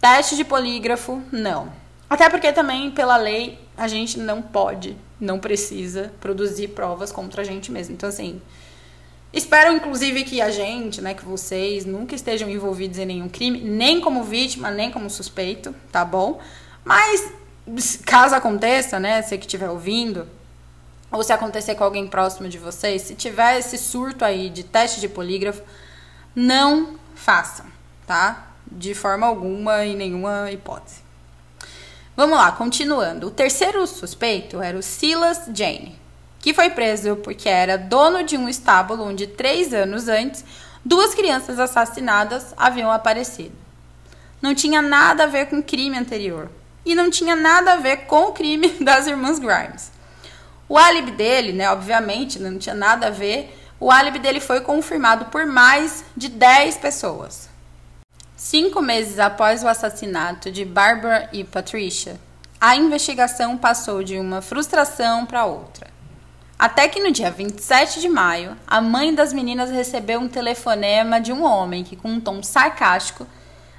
teste 0.00 0.36
de 0.36 0.44
polígrafo, 0.44 1.20
não. 1.32 1.72
Até 2.08 2.30
porque 2.30 2.52
também, 2.52 2.92
pela 2.92 3.16
lei, 3.16 3.58
a 3.76 3.88
gente 3.88 4.20
não 4.20 4.40
pode, 4.40 4.96
não 5.20 5.40
precisa 5.40 6.12
produzir 6.20 6.68
provas 6.68 7.10
contra 7.10 7.42
a 7.42 7.44
gente 7.44 7.72
mesmo. 7.72 7.94
Então, 7.94 8.08
assim, 8.08 8.40
espero 9.32 9.72
inclusive 9.74 10.22
que 10.22 10.40
a 10.40 10.48
gente, 10.48 11.00
né, 11.00 11.12
que 11.12 11.24
vocês 11.24 11.84
nunca 11.84 12.14
estejam 12.14 12.48
envolvidos 12.48 12.98
em 12.98 13.04
nenhum 13.06 13.28
crime, 13.28 13.58
nem 13.58 14.00
como 14.00 14.22
vítima, 14.22 14.70
nem 14.70 14.92
como 14.92 15.10
suspeito, 15.10 15.74
tá 15.90 16.04
bom? 16.04 16.38
Mas 16.84 17.32
caso 18.04 18.34
aconteça, 18.34 18.98
né, 19.00 19.22
você 19.22 19.36
que 19.36 19.46
estiver 19.46 19.68
ouvindo, 19.68 20.28
ou 21.10 21.22
se 21.22 21.32
acontecer 21.32 21.74
com 21.74 21.84
alguém 21.84 22.06
próximo 22.06 22.48
de 22.48 22.58
vocês, 22.58 23.02
se 23.02 23.14
tiver 23.14 23.58
esse 23.58 23.78
surto 23.78 24.24
aí 24.24 24.48
de 24.48 24.62
teste 24.62 25.00
de 25.00 25.08
polígrafo, 25.08 25.62
não 26.34 26.98
façam, 27.14 27.66
tá? 28.06 28.48
De 28.70 28.94
forma 28.94 29.26
alguma 29.26 29.84
e 29.84 29.94
nenhuma 29.94 30.50
hipótese. 30.50 31.00
Vamos 32.16 32.36
lá, 32.36 32.50
continuando. 32.52 33.28
O 33.28 33.30
terceiro 33.30 33.86
suspeito 33.86 34.60
era 34.60 34.78
o 34.78 34.82
Silas 34.82 35.42
Jane, 35.54 35.98
que 36.40 36.54
foi 36.54 36.70
preso 36.70 37.16
porque 37.16 37.48
era 37.48 37.76
dono 37.76 38.22
de 38.22 38.36
um 38.36 38.48
estábulo 38.48 39.04
onde 39.04 39.26
três 39.26 39.72
anos 39.74 40.08
antes 40.08 40.44
duas 40.84 41.14
crianças 41.14 41.58
assassinadas 41.58 42.54
haviam 42.56 42.90
aparecido. 42.90 43.52
Não 44.40 44.54
tinha 44.54 44.80
nada 44.80 45.24
a 45.24 45.26
ver 45.26 45.46
com 45.46 45.62
crime 45.62 45.98
anterior, 45.98 46.50
e 46.86 46.94
não 46.94 47.10
tinha 47.10 47.34
nada 47.34 47.72
a 47.72 47.76
ver 47.76 48.06
com 48.06 48.28
o 48.28 48.32
crime 48.32 48.68
das 48.80 49.08
irmãs 49.08 49.40
Grimes. 49.40 49.90
O 50.68 50.78
álibi 50.78 51.10
dele, 51.10 51.52
né, 51.52 51.70
obviamente, 51.70 52.38
não 52.38 52.58
tinha 52.58 52.74
nada 52.74 53.08
a 53.08 53.10
ver. 53.10 53.54
O 53.78 53.90
álibi 53.90 54.20
dele 54.20 54.40
foi 54.40 54.60
confirmado 54.60 55.26
por 55.26 55.44
mais 55.44 56.04
de 56.16 56.28
10 56.28 56.78
pessoas. 56.78 57.48
Cinco 58.36 58.80
meses 58.80 59.18
após 59.18 59.62
o 59.62 59.68
assassinato 59.68 60.50
de 60.50 60.64
Barbara 60.64 61.28
e 61.32 61.42
Patricia, 61.42 62.18
a 62.60 62.76
investigação 62.76 63.56
passou 63.56 64.02
de 64.02 64.18
uma 64.18 64.40
frustração 64.40 65.26
para 65.26 65.44
outra. 65.44 65.88
Até 66.58 66.88
que 66.88 67.00
no 67.00 67.12
dia 67.12 67.30
27 67.30 68.00
de 68.00 68.08
maio, 68.08 68.56
a 68.66 68.80
mãe 68.80 69.14
das 69.14 69.32
meninas 69.32 69.70
recebeu 69.70 70.20
um 70.20 70.28
telefonema 70.28 71.20
de 71.20 71.32
um 71.32 71.44
homem 71.44 71.84
que, 71.84 71.96
com 71.96 72.08
um 72.08 72.20
tom 72.20 72.42
sarcástico, 72.42 73.26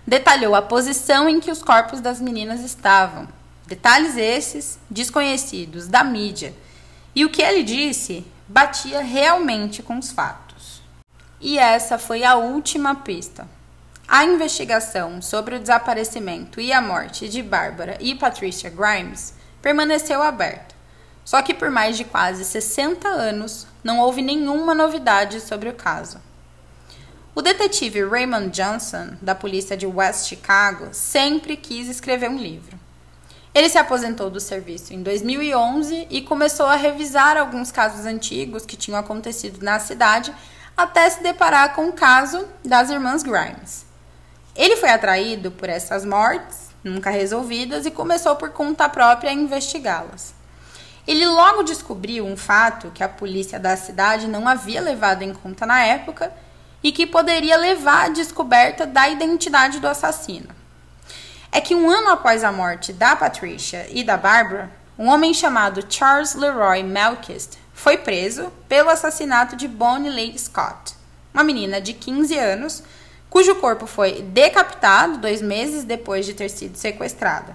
detalhou 0.08 0.56
a 0.56 0.62
posição 0.62 1.28
em 1.28 1.42
que 1.42 1.52
os 1.52 1.62
corpos 1.62 2.00
das 2.00 2.22
meninas 2.22 2.62
estavam. 2.62 3.28
Detalhes 3.68 4.16
esses 4.16 4.80
desconhecidos 4.90 5.88
da 5.88 6.02
mídia. 6.02 6.54
E 7.14 7.26
o 7.26 7.30
que 7.30 7.42
ele 7.42 7.62
disse 7.62 8.26
batia 8.48 9.02
realmente 9.02 9.84
com 9.84 9.98
os 9.98 10.10
fatos. 10.10 10.82
E 11.42 11.60
essa 11.60 11.98
foi 11.98 12.24
a 12.24 12.36
última 12.36 12.96
pista. 12.96 13.46
A 14.08 14.24
investigação 14.24 15.22
sobre 15.22 15.56
o 15.56 15.60
desaparecimento 15.60 16.62
e 16.62 16.72
a 16.72 16.82
morte 16.82 17.28
de 17.28 17.44
Barbara 17.44 17.98
e 18.00 18.16
Patricia 18.16 18.70
Grimes 18.70 19.34
permaneceu 19.62 20.24
aberta. 20.24 20.74
Só 21.26 21.42
que 21.42 21.54
por 21.54 21.70
mais 21.70 21.98
de 21.98 22.06
quase 22.06 22.46
60 22.46 23.06
anos 23.06 23.68
não 23.84 24.00
houve 24.00 24.22
nenhuma 24.22 24.74
novidade 24.74 25.42
sobre 25.42 25.68
o 25.68 25.74
caso. 25.74 26.22
O 27.38 27.42
detetive 27.44 28.04
Raymond 28.04 28.50
Johnson, 28.50 29.10
da 29.22 29.36
polícia 29.36 29.78
de 29.78 29.86
West 29.86 30.28
Chicago, 30.28 30.88
sempre 30.92 31.56
quis 31.56 31.88
escrever 31.88 32.32
um 32.32 32.38
livro. 32.40 32.76
Ele 33.54 33.70
se 33.70 33.78
aposentou 33.78 34.32
do 34.32 34.40
serviço 34.40 34.92
em 34.92 35.04
2011 35.04 36.08
e 36.10 36.24
começou 36.24 36.66
a 36.66 36.76
revisar 36.76 37.38
alguns 37.38 37.72
casos 37.72 38.08
antigos 38.08 38.66
que 38.66 38.76
tinham 38.76 39.00
acontecido 39.00 39.64
na 39.64 39.78
cidade 39.78 40.34
até 40.76 41.08
se 41.12 41.22
deparar 41.22 41.76
com 41.76 41.90
o 41.90 41.94
caso 41.94 42.44
das 42.66 42.90
irmãs 42.90 43.22
Grimes. 43.22 43.86
Ele 44.56 44.76
foi 44.76 44.90
atraído 44.90 45.52
por 45.52 45.70
essas 45.70 46.04
mortes, 46.04 46.70
nunca 46.84 47.12
resolvidas, 47.12 47.86
e 47.86 47.92
começou 47.92 48.36
por 48.36 48.50
conta 48.50 48.90
própria 48.90 49.30
a 49.30 49.34
investigá-las. 49.34 50.34
Ele 51.08 51.28
logo 51.28 51.62
descobriu 51.62 52.26
um 52.26 52.36
fato 52.36 52.90
que 52.96 53.04
a 53.04 53.08
polícia 53.08 53.60
da 53.60 53.78
cidade 53.78 54.28
não 54.28 54.48
havia 54.48 54.82
levado 54.82 55.22
em 55.22 55.36
conta 55.36 55.68
na 55.68 55.86
época 55.86 56.34
e 56.88 56.92
que 56.94 57.06
poderia 57.06 57.58
levar 57.58 58.06
à 58.06 58.08
descoberta 58.08 58.88
da 58.88 59.10
identidade 59.10 59.82
do 59.82 59.90
assassino. 59.90 60.48
É 61.52 61.60
que 61.60 61.76
um 61.76 61.90
ano 61.90 62.12
após 62.12 62.46
a 62.46 62.52
morte 62.52 62.94
da 62.94 63.14
Patricia 63.14 63.86
e 63.90 64.06
da 64.06 64.16
Barbara, 64.16 64.72
um 64.98 65.10
homem 65.10 65.34
chamado 65.34 65.84
Charles 65.90 66.34
Leroy 66.34 66.84
Melkist 66.84 67.58
foi 67.74 67.98
preso 67.98 68.54
pelo 68.70 68.90
assassinato 68.90 69.58
de 69.58 69.68
Bonnie 69.68 70.10
Lady 70.10 70.40
Scott, 70.40 70.96
uma 71.34 71.44
menina 71.44 71.82
de 71.82 71.92
15 71.92 72.40
anos 72.40 72.84
cujo 73.30 73.56
corpo 73.56 73.86
foi 73.86 74.22
decapitado 74.22 75.18
dois 75.18 75.42
meses 75.42 75.84
depois 75.84 76.26
de 76.26 76.34
ter 76.34 76.48
sido 76.48 76.78
sequestrada. 76.78 77.54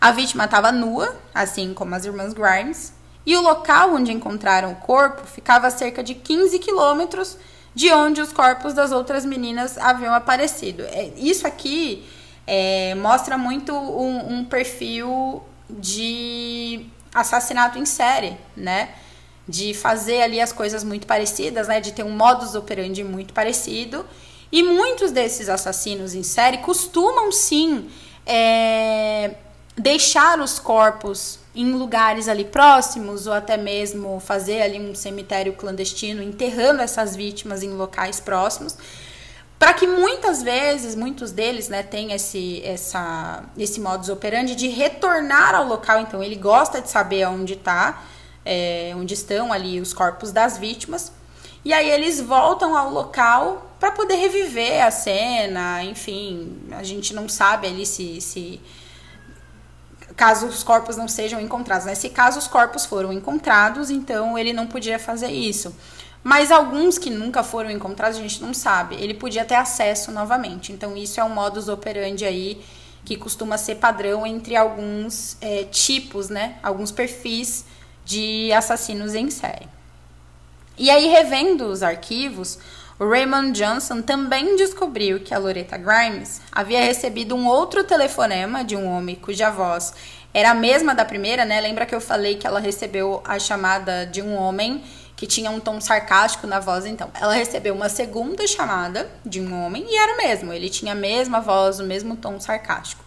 A 0.00 0.10
vítima 0.10 0.46
estava 0.46 0.72
nua, 0.72 1.16
assim 1.32 1.72
como 1.72 1.94
as 1.94 2.04
irmãs 2.04 2.32
Grimes, 2.32 2.92
e 3.24 3.36
o 3.36 3.40
local 3.40 3.94
onde 3.94 4.10
encontraram 4.10 4.72
o 4.72 4.76
corpo 4.76 5.24
ficava 5.28 5.68
a 5.68 5.70
cerca 5.70 6.02
de 6.02 6.16
15 6.16 6.58
quilômetros 6.58 7.38
de 7.78 7.92
onde 7.92 8.20
os 8.20 8.32
corpos 8.32 8.74
das 8.74 8.90
outras 8.90 9.24
meninas 9.24 9.78
haviam 9.78 10.12
aparecido. 10.12 10.82
É, 10.82 11.12
isso 11.16 11.46
aqui 11.46 12.04
é, 12.44 12.92
mostra 12.96 13.38
muito 13.38 13.72
um, 13.72 14.38
um, 14.38 14.44
perfil 14.44 15.44
de 15.70 16.84
assassinato 17.14 17.78
em 17.78 17.86
série, 17.86 18.36
né? 18.56 18.88
De 19.46 19.74
fazer 19.74 20.22
ali 20.22 20.40
as 20.40 20.52
coisas 20.52 20.82
muito 20.82 21.06
parecidas, 21.06 21.68
né? 21.68 21.80
De 21.80 21.92
ter 21.92 22.02
um 22.02 22.10
modus 22.10 22.56
operandi 22.56 23.04
muito 23.04 23.32
parecido. 23.32 24.04
E 24.50 24.60
muitos 24.60 25.12
desses 25.12 25.48
assassinos 25.48 26.16
em 26.16 26.24
série 26.24 26.58
costumam 26.58 27.30
sim 27.30 27.88
é, 28.26 29.36
deixar 29.76 30.40
os 30.40 30.58
corpos 30.58 31.37
em 31.54 31.72
lugares 31.72 32.28
ali 32.28 32.44
próximos 32.44 33.26
ou 33.26 33.32
até 33.32 33.56
mesmo 33.56 34.20
fazer 34.20 34.62
ali 34.62 34.78
um 34.78 34.94
cemitério 34.94 35.54
clandestino 35.54 36.22
enterrando 36.22 36.80
essas 36.82 37.16
vítimas 37.16 37.62
em 37.62 37.70
locais 37.70 38.20
próximos 38.20 38.76
para 39.58 39.74
que 39.74 39.86
muitas 39.86 40.42
vezes, 40.42 40.94
muitos 40.94 41.32
deles, 41.32 41.68
né, 41.68 41.82
tenham 41.82 42.14
esse, 42.14 42.62
essa, 42.64 43.42
esse 43.58 43.80
modus 43.80 44.08
operandi 44.08 44.54
de 44.54 44.68
retornar 44.68 45.54
ao 45.54 45.66
local. 45.66 46.00
Então, 46.00 46.22
ele 46.22 46.36
gosta 46.36 46.80
de 46.80 46.88
saber 46.88 47.26
onde 47.26 47.54
está, 47.54 48.04
é, 48.44 48.92
onde 48.96 49.14
estão 49.14 49.52
ali 49.52 49.80
os 49.80 49.92
corpos 49.92 50.30
das 50.30 50.56
vítimas. 50.56 51.10
E 51.64 51.72
aí 51.72 51.90
eles 51.90 52.20
voltam 52.20 52.76
ao 52.76 52.88
local 52.90 53.72
para 53.80 53.90
poder 53.90 54.14
reviver 54.14 54.84
a 54.84 54.92
cena, 54.92 55.82
enfim, 55.82 56.56
a 56.72 56.82
gente 56.84 57.12
não 57.12 57.28
sabe 57.28 57.66
ali 57.66 57.84
se, 57.84 58.20
se 58.20 58.60
caso 60.18 60.46
os 60.46 60.64
corpos 60.64 60.96
não 60.96 61.06
sejam 61.06 61.40
encontrados. 61.40 61.86
Né? 61.86 61.94
Se 61.94 62.10
caso 62.10 62.40
os 62.40 62.48
corpos 62.48 62.84
foram 62.84 63.12
encontrados, 63.12 63.88
então 63.88 64.36
ele 64.36 64.52
não 64.52 64.66
podia 64.66 64.98
fazer 64.98 65.30
isso. 65.30 65.74
Mas 66.24 66.50
alguns 66.50 66.98
que 66.98 67.08
nunca 67.08 67.44
foram 67.44 67.70
encontrados, 67.70 68.18
a 68.18 68.20
gente 68.20 68.42
não 68.42 68.52
sabe. 68.52 68.96
Ele 68.96 69.14
podia 69.14 69.44
ter 69.44 69.54
acesso 69.54 70.10
novamente. 70.10 70.72
Então, 70.72 70.96
isso 70.96 71.20
é 71.20 71.24
um 71.24 71.28
modus 71.28 71.68
operandi 71.68 72.24
aí 72.24 72.60
que 73.04 73.16
costuma 73.16 73.56
ser 73.56 73.76
padrão 73.76 74.26
entre 74.26 74.56
alguns 74.56 75.36
é, 75.40 75.62
tipos, 75.64 76.28
né? 76.28 76.56
Alguns 76.64 76.90
perfis 76.90 77.64
de 78.04 78.52
assassinos 78.52 79.14
em 79.14 79.30
série. 79.30 79.68
E 80.76 80.90
aí, 80.90 81.06
revendo 81.06 81.66
os 81.66 81.82
arquivos, 81.82 82.58
o 82.98 83.08
Raymond 83.08 83.52
Johnson 83.52 84.02
também 84.02 84.56
descobriu 84.56 85.20
que 85.20 85.32
a 85.32 85.38
Loretta 85.38 85.76
Grimes 85.76 86.40
havia 86.50 86.82
recebido 86.82 87.34
um 87.34 87.46
outro 87.46 87.84
telefonema 87.84 88.64
de 88.64 88.74
um 88.74 88.86
homem 88.86 89.14
cuja 89.14 89.50
voz 89.50 89.94
era 90.32 90.50
a 90.50 90.54
mesma 90.54 90.94
da 90.94 91.04
primeira, 91.04 91.44
né? 91.44 91.60
Lembra 91.60 91.86
que 91.86 91.94
eu 91.94 92.00
falei 92.00 92.36
que 92.36 92.46
ela 92.46 92.60
recebeu 92.60 93.22
a 93.24 93.38
chamada 93.38 94.04
de 94.04 94.20
um 94.20 94.34
homem 94.34 94.84
que 95.16 95.26
tinha 95.26 95.50
um 95.50 95.58
tom 95.58 95.80
sarcástico 95.80 96.46
na 96.46 96.60
voz, 96.60 96.86
então. 96.86 97.10
Ela 97.14 97.34
recebeu 97.34 97.74
uma 97.74 97.88
segunda 97.88 98.46
chamada 98.46 99.10
de 99.24 99.40
um 99.40 99.64
homem 99.64 99.86
e 99.88 99.96
era 99.96 100.12
o 100.12 100.16
mesmo, 100.16 100.52
ele 100.52 100.68
tinha 100.68 100.92
a 100.92 100.94
mesma 100.94 101.40
voz, 101.40 101.80
o 101.80 101.84
mesmo 101.84 102.16
tom 102.16 102.38
sarcástico. 102.38 103.04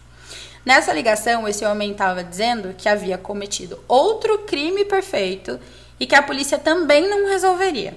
Nessa 0.64 0.92
ligação, 0.92 1.48
esse 1.48 1.64
homem 1.64 1.92
estava 1.92 2.22
dizendo 2.22 2.74
que 2.76 2.88
havia 2.88 3.16
cometido 3.16 3.82
outro 3.88 4.40
crime 4.40 4.84
perfeito 4.84 5.58
e 5.98 6.06
que 6.06 6.14
a 6.14 6.22
polícia 6.22 6.58
também 6.58 7.08
não 7.08 7.28
resolveria. 7.28 7.96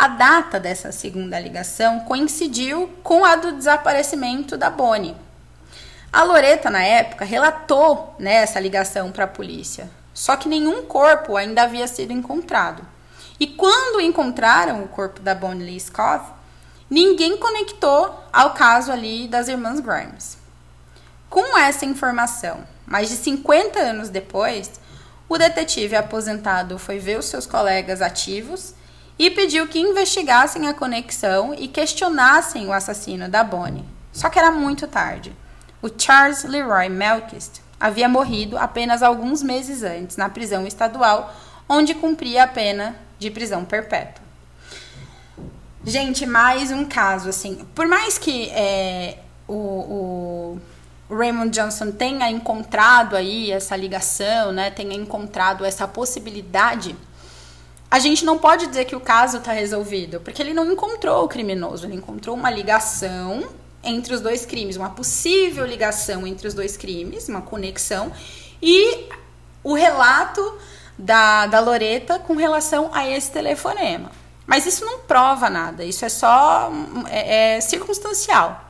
A 0.00 0.08
data 0.08 0.58
dessa 0.58 0.90
segunda 0.92 1.38
ligação 1.38 2.00
coincidiu 2.00 2.88
com 3.02 3.22
a 3.22 3.36
do 3.36 3.52
desaparecimento 3.52 4.56
da 4.56 4.70
Bonnie. 4.70 5.14
A 6.10 6.22
Loreta, 6.22 6.70
na 6.70 6.82
época, 6.82 7.22
relatou 7.22 8.16
né, 8.18 8.36
essa 8.36 8.58
ligação 8.58 9.12
para 9.12 9.24
a 9.24 9.28
polícia, 9.28 9.90
só 10.14 10.36
que 10.36 10.48
nenhum 10.48 10.86
corpo 10.86 11.36
ainda 11.36 11.64
havia 11.64 11.86
sido 11.86 12.14
encontrado. 12.14 12.82
E 13.38 13.46
quando 13.46 14.00
encontraram 14.00 14.82
o 14.82 14.88
corpo 14.88 15.20
da 15.20 15.34
Bonnie 15.34 15.66
Lee 15.66 15.78
Scott, 15.78 16.24
ninguém 16.88 17.36
conectou 17.36 18.24
ao 18.32 18.54
caso 18.54 18.90
ali 18.90 19.28
das 19.28 19.48
irmãs 19.48 19.80
Grimes. 19.80 20.38
Com 21.28 21.58
essa 21.58 21.84
informação, 21.84 22.66
mais 22.86 23.10
de 23.10 23.16
50 23.16 23.78
anos 23.78 24.08
depois, 24.08 24.80
o 25.28 25.36
detetive 25.36 25.94
aposentado 25.94 26.78
foi 26.78 26.98
ver 26.98 27.18
os 27.18 27.26
seus 27.26 27.44
colegas 27.44 28.00
ativos 28.00 28.79
e 29.20 29.30
pediu 29.30 29.68
que 29.68 29.78
investigassem 29.78 30.66
a 30.66 30.72
conexão 30.72 31.52
e 31.52 31.68
questionassem 31.68 32.66
o 32.66 32.72
assassino 32.72 33.28
da 33.28 33.44
Bonnie. 33.44 33.84
Só 34.10 34.30
que 34.30 34.38
era 34.38 34.50
muito 34.50 34.86
tarde. 34.86 35.30
O 35.82 35.90
Charles 35.94 36.42
Leroy 36.44 36.88
Melkist 36.88 37.60
havia 37.78 38.08
morrido 38.08 38.56
apenas 38.56 39.02
alguns 39.02 39.42
meses 39.42 39.82
antes 39.82 40.16
na 40.16 40.30
prisão 40.30 40.66
estadual, 40.66 41.34
onde 41.68 41.94
cumpria 41.94 42.44
a 42.44 42.46
pena 42.46 42.96
de 43.18 43.30
prisão 43.30 43.62
perpétua. 43.62 44.24
Gente, 45.84 46.24
mais 46.24 46.72
um 46.72 46.86
caso, 46.86 47.28
assim. 47.28 47.66
Por 47.74 47.86
mais 47.86 48.16
que 48.16 48.48
é, 48.48 49.18
o, 49.46 50.58
o 51.10 51.14
Raymond 51.14 51.50
Johnson 51.50 51.92
tenha 51.92 52.30
encontrado 52.30 53.14
aí 53.14 53.52
essa 53.52 53.76
ligação, 53.76 54.50
né, 54.50 54.70
tenha 54.70 54.94
encontrado 54.94 55.62
essa 55.62 55.86
possibilidade, 55.86 56.96
a 57.90 57.98
gente 57.98 58.24
não 58.24 58.38
pode 58.38 58.68
dizer 58.68 58.84
que 58.84 58.94
o 58.94 59.00
caso 59.00 59.38
está 59.38 59.52
resolvido, 59.52 60.20
porque 60.20 60.40
ele 60.40 60.54
não 60.54 60.70
encontrou 60.70 61.24
o 61.24 61.28
criminoso, 61.28 61.86
ele 61.86 61.96
encontrou 61.96 62.36
uma 62.36 62.48
ligação 62.48 63.48
entre 63.82 64.14
os 64.14 64.20
dois 64.20 64.46
crimes, 64.46 64.76
uma 64.76 64.90
possível 64.90 65.66
ligação 65.66 66.26
entre 66.26 66.46
os 66.46 66.54
dois 66.54 66.76
crimes, 66.76 67.28
uma 67.28 67.42
conexão, 67.42 68.12
e 68.62 69.08
o 69.64 69.74
relato 69.74 70.58
da, 70.96 71.46
da 71.46 71.60
Loreta 71.60 72.18
com 72.18 72.34
relação 72.34 72.90
a 72.92 73.08
esse 73.08 73.32
telefonema. 73.32 74.12
Mas 74.46 74.66
isso 74.66 74.84
não 74.84 75.00
prova 75.00 75.50
nada, 75.50 75.84
isso 75.84 76.04
é 76.04 76.08
só 76.08 76.70
é, 77.08 77.56
é 77.56 77.60
circunstancial. 77.60 78.68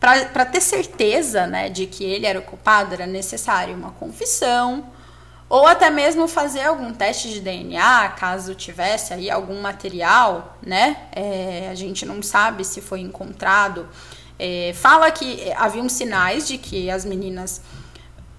Para 0.00 0.44
ter 0.44 0.60
certeza 0.60 1.46
né, 1.46 1.68
de 1.68 1.86
que 1.86 2.04
ele 2.04 2.26
era 2.26 2.38
o 2.38 2.42
culpado, 2.42 2.94
era 2.94 3.06
necessário 3.06 3.74
uma 3.74 3.92
confissão, 3.92 4.86
ou 5.48 5.66
até 5.66 5.90
mesmo 5.90 6.26
fazer 6.26 6.62
algum 6.62 6.92
teste 6.92 7.28
de 7.28 7.40
DNA, 7.40 8.08
caso 8.10 8.54
tivesse 8.54 9.14
aí 9.14 9.30
algum 9.30 9.60
material, 9.60 10.56
né? 10.60 10.96
É, 11.12 11.68
a 11.70 11.74
gente 11.74 12.04
não 12.04 12.20
sabe 12.20 12.64
se 12.64 12.80
foi 12.80 13.00
encontrado. 13.00 13.88
É, 14.38 14.72
fala 14.74 15.10
que 15.10 15.52
haviam 15.56 15.88
sinais 15.88 16.48
de 16.48 16.58
que 16.58 16.90
as 16.90 17.04
meninas 17.04 17.62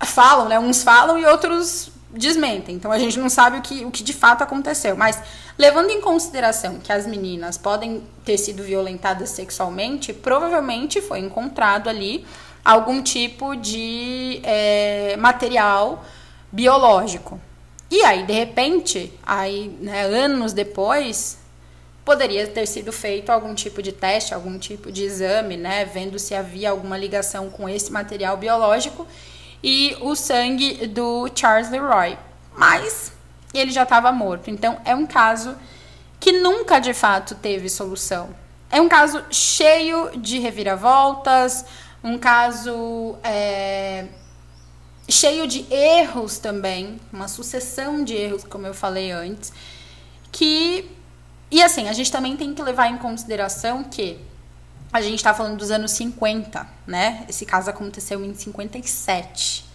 falam, 0.06 0.50
né? 0.50 0.60
Uns 0.60 0.84
falam 0.84 1.18
e 1.18 1.26
outros 1.26 1.92
desmentem. 2.10 2.76
Então 2.76 2.92
a 2.92 3.00
gente 3.00 3.18
não 3.20 3.30
sabe 3.30 3.60
o 3.60 3.62
que, 3.62 3.86
o 3.86 3.92
que 3.92 4.04
de 4.04 4.14
fato 4.14 4.44
aconteceu. 4.44 4.98
Mas 4.98 5.18
levando 5.58 5.90
em 5.90 6.02
consideração 6.02 6.80
que 6.80 6.92
as 6.92 7.08
meninas 7.08 7.58
podem 7.58 8.04
ter 8.26 8.38
sido 8.38 8.64
violentadas 8.64 9.30
sexualmente, 9.30 10.12
provavelmente 10.12 11.02
foi 11.02 11.20
encontrado 11.20 11.90
ali 11.90 12.26
algum 12.66 13.02
tipo 13.02 13.56
de 13.56 14.42
é, 14.44 15.16
material 15.18 16.04
biológico. 16.52 17.40
E 17.90 18.04
aí, 18.04 18.24
de 18.24 18.34
repente, 18.34 19.14
aí, 19.24 19.70
né, 19.80 20.02
anos 20.04 20.52
depois, 20.54 21.38
poderia 22.04 22.48
ter 22.48 22.66
sido 22.66 22.92
feito 22.92 23.30
algum 23.30 23.54
tipo 23.54 23.82
de 23.82 23.92
teste, 23.92 24.34
algum 24.34 24.58
tipo 24.58 24.92
de 24.92 25.04
exame, 25.04 25.58
né, 25.58 25.86
vendo 25.86 26.20
se 26.20 26.36
havia 26.36 26.70
alguma 26.70 26.98
ligação 26.98 27.50
com 27.50 27.68
esse 27.68 27.92
material 27.92 28.38
biológico 28.38 29.08
e 29.64 29.98
o 30.02 30.16
sangue 30.16 30.88
do 30.88 31.30
Charles 31.34 31.70
Leroy. 31.70 32.18
Mas 32.56 33.12
ele 33.54 33.72
já 33.72 33.84
estava 33.84 34.12
morto. 34.12 34.50
Então 34.50 34.80
é 34.84 34.96
um 34.96 35.06
caso 35.06 35.56
que 36.20 36.32
nunca 36.32 36.80
de 36.80 36.94
fato 36.94 37.36
teve 37.36 37.70
solução. 37.70 38.30
É 38.70 38.82
um 38.82 38.90
caso 38.90 39.24
cheio 39.32 40.12
de 40.18 40.40
reviravoltas, 40.40 41.66
um 42.04 42.18
caso 42.18 43.16
é, 43.24 44.06
cheio 45.08 45.48
de 45.48 45.66
erros 45.74 46.38
também, 46.38 47.00
uma 47.12 47.28
sucessão 47.28 48.04
de 48.04 48.14
erros, 48.14 48.44
como 48.44 48.68
eu 48.68 48.74
falei 48.74 49.12
antes, 49.12 49.54
que 50.32 50.90
e 51.50 51.64
assim, 51.64 51.88
a 51.88 51.94
gente 51.94 52.12
também 52.12 52.36
tem 52.36 52.54
que 52.54 52.62
levar 52.62 52.90
em 52.90 52.98
consideração 52.98 53.84
que 53.84 54.20
a 54.92 55.02
gente 55.02 55.16
está 55.16 55.34
falando 55.34 55.58
dos 55.58 55.72
anos 55.72 55.92
50, 55.92 56.68
né? 56.86 57.26
Esse 57.30 57.46
caso 57.46 57.70
aconteceu 57.70 58.24
em 58.24 58.34
57. 58.34 59.66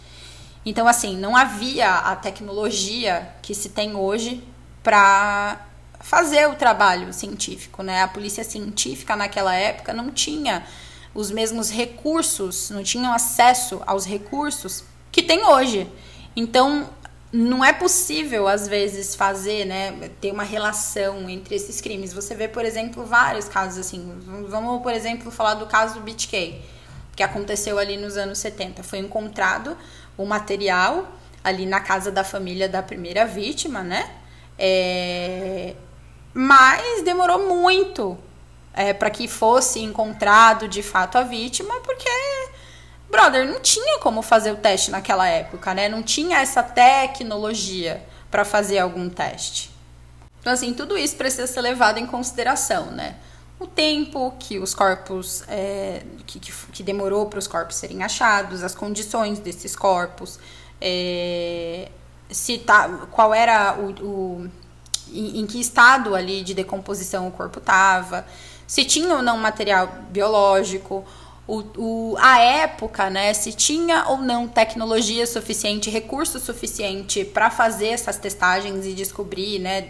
Então, 0.64 0.86
assim, 0.86 1.16
não 1.16 1.34
havia 1.34 1.90
a 1.90 2.14
tecnologia 2.14 3.34
que 3.40 3.54
se 3.54 3.70
tem 3.70 3.96
hoje 3.96 4.44
para 4.82 5.66
fazer 6.00 6.48
o 6.48 6.54
trabalho 6.54 7.12
científico, 7.12 7.82
né? 7.82 8.02
A 8.02 8.08
polícia 8.08 8.44
científica 8.44 9.16
naquela 9.16 9.54
época 9.54 9.92
não 9.92 10.10
tinha 10.10 10.64
os 11.14 11.30
mesmos 11.30 11.70
recursos, 11.70 12.70
não 12.70 12.82
tinham 12.82 13.12
acesso 13.12 13.82
aos 13.86 14.04
recursos 14.04 14.84
que 15.12 15.22
tem 15.22 15.44
hoje. 15.44 15.86
Então, 16.34 16.88
não 17.30 17.64
é 17.64 17.72
possível, 17.72 18.48
às 18.48 18.66
vezes, 18.66 19.14
fazer, 19.14 19.66
né, 19.66 20.10
ter 20.20 20.32
uma 20.32 20.42
relação 20.42 21.28
entre 21.28 21.54
esses 21.54 21.80
crimes. 21.80 22.12
Você 22.12 22.34
vê, 22.34 22.48
por 22.48 22.64
exemplo, 22.64 23.04
vários 23.04 23.48
casos 23.48 23.78
assim. 23.78 24.20
Vamos, 24.48 24.82
por 24.82 24.92
exemplo, 24.92 25.30
falar 25.30 25.54
do 25.54 25.66
caso 25.66 25.94
do 25.94 26.00
BitK, 26.00 26.60
que 27.14 27.22
aconteceu 27.22 27.78
ali 27.78 27.96
nos 27.96 28.16
anos 28.16 28.38
70. 28.38 28.82
Foi 28.82 28.98
encontrado 28.98 29.76
o 30.16 30.24
material 30.24 31.06
ali 31.44 31.66
na 31.66 31.80
casa 31.80 32.10
da 32.10 32.24
família 32.24 32.68
da 32.68 32.82
primeira 32.82 33.26
vítima, 33.26 33.82
né? 33.82 34.10
É... 34.58 35.74
Mas 36.34 37.02
demorou 37.02 37.46
muito 37.48 38.18
é, 38.74 38.92
para 38.92 39.10
que 39.10 39.28
fosse 39.28 39.80
encontrado 39.80 40.68
de 40.68 40.82
fato 40.82 41.18
a 41.18 41.22
vítima, 41.22 41.74
porque 41.80 42.08
brother, 43.12 43.46
não 43.46 43.60
tinha 43.60 43.98
como 43.98 44.22
fazer 44.22 44.50
o 44.52 44.56
teste 44.56 44.90
naquela 44.90 45.28
época, 45.28 45.74
né? 45.74 45.86
Não 45.86 46.02
tinha 46.02 46.38
essa 46.38 46.62
tecnologia 46.62 48.02
para 48.30 48.42
fazer 48.42 48.78
algum 48.78 49.10
teste. 49.10 49.70
Então, 50.40 50.52
assim, 50.52 50.72
tudo 50.72 50.96
isso 50.96 51.14
precisa 51.16 51.46
ser 51.46 51.60
levado 51.60 51.98
em 51.98 52.06
consideração, 52.06 52.86
né? 52.86 53.16
O 53.60 53.66
tempo 53.66 54.34
que 54.40 54.58
os 54.58 54.74
corpos, 54.74 55.44
é, 55.46 56.02
que, 56.26 56.40
que, 56.40 56.52
que, 56.72 56.82
demorou 56.82 57.26
para 57.26 57.38
os 57.38 57.46
corpos 57.46 57.76
serem 57.76 58.02
achados, 58.02 58.64
as 58.64 58.74
condições 58.74 59.38
desses 59.38 59.76
corpos, 59.76 60.40
é, 60.80 61.88
se 62.30 62.58
tá, 62.58 62.88
qual 63.10 63.32
era 63.32 63.76
o, 63.78 63.90
o 64.04 64.50
em, 65.12 65.40
em 65.40 65.46
que 65.46 65.60
estado 65.60 66.14
ali 66.14 66.42
de 66.42 66.54
decomposição 66.54 67.28
o 67.28 67.30
corpo 67.30 67.58
estava, 67.58 68.26
se 68.66 68.84
tinha 68.84 69.14
ou 69.14 69.22
não 69.22 69.36
material 69.36 69.86
biológico, 70.10 71.04
o, 71.46 71.62
o, 71.76 72.16
a 72.18 72.38
época, 72.38 73.10
né, 73.10 73.32
se 73.34 73.52
tinha 73.52 74.06
ou 74.08 74.18
não 74.18 74.46
tecnologia 74.46 75.26
suficiente, 75.26 75.90
recurso 75.90 76.38
suficiente 76.38 77.24
para 77.24 77.50
fazer 77.50 77.88
essas 77.88 78.16
testagens 78.16 78.86
e 78.86 78.94
descobrir, 78.94 79.58
né, 79.58 79.88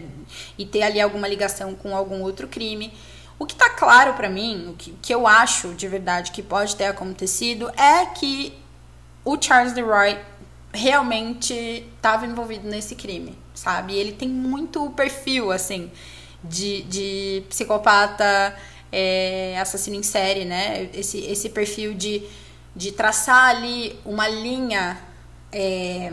e 0.57 0.65
ter 0.65 0.83
ali 0.83 1.01
alguma 1.01 1.29
ligação 1.29 1.75
com 1.75 1.95
algum 1.95 2.23
outro 2.23 2.49
crime. 2.49 2.93
O 3.39 3.45
que 3.45 3.53
está 3.53 3.69
claro 3.69 4.15
para 4.15 4.31
mim, 4.31 4.69
o 4.71 4.75
que, 4.75 4.95
que 5.03 5.15
eu 5.15 5.27
acho 5.27 5.75
de 5.75 5.87
verdade 5.87 6.31
que 6.33 6.43
pode 6.43 6.75
ter 6.75 6.87
acontecido, 6.87 7.71
é 7.77 8.07
que 8.07 8.55
o 9.25 9.41
Charles 9.41 9.75
Leroy 9.75 10.19
realmente 10.73 11.53
estava 11.97 12.27
envolvido 12.27 12.67
nesse 12.67 12.95
crime, 12.95 13.39
sabe? 13.55 13.95
Ele 13.95 14.13
tem 14.13 14.29
muito 14.29 14.89
perfil, 14.91 15.53
assim, 15.53 15.91
de, 16.43 16.83
de 16.85 17.45
psicopata 17.49 18.57
é, 18.93 19.59
assassino 19.59 19.97
em 19.97 20.03
série, 20.03 20.45
né? 20.45 20.91
Esse, 20.93 21.19
esse 21.21 21.49
perfil 21.49 21.95
de, 21.95 22.23
de 22.77 22.93
traçar 22.93 23.47
ali 23.47 23.99
uma 24.05 24.29
linha, 24.29 25.01
é, 25.51 26.13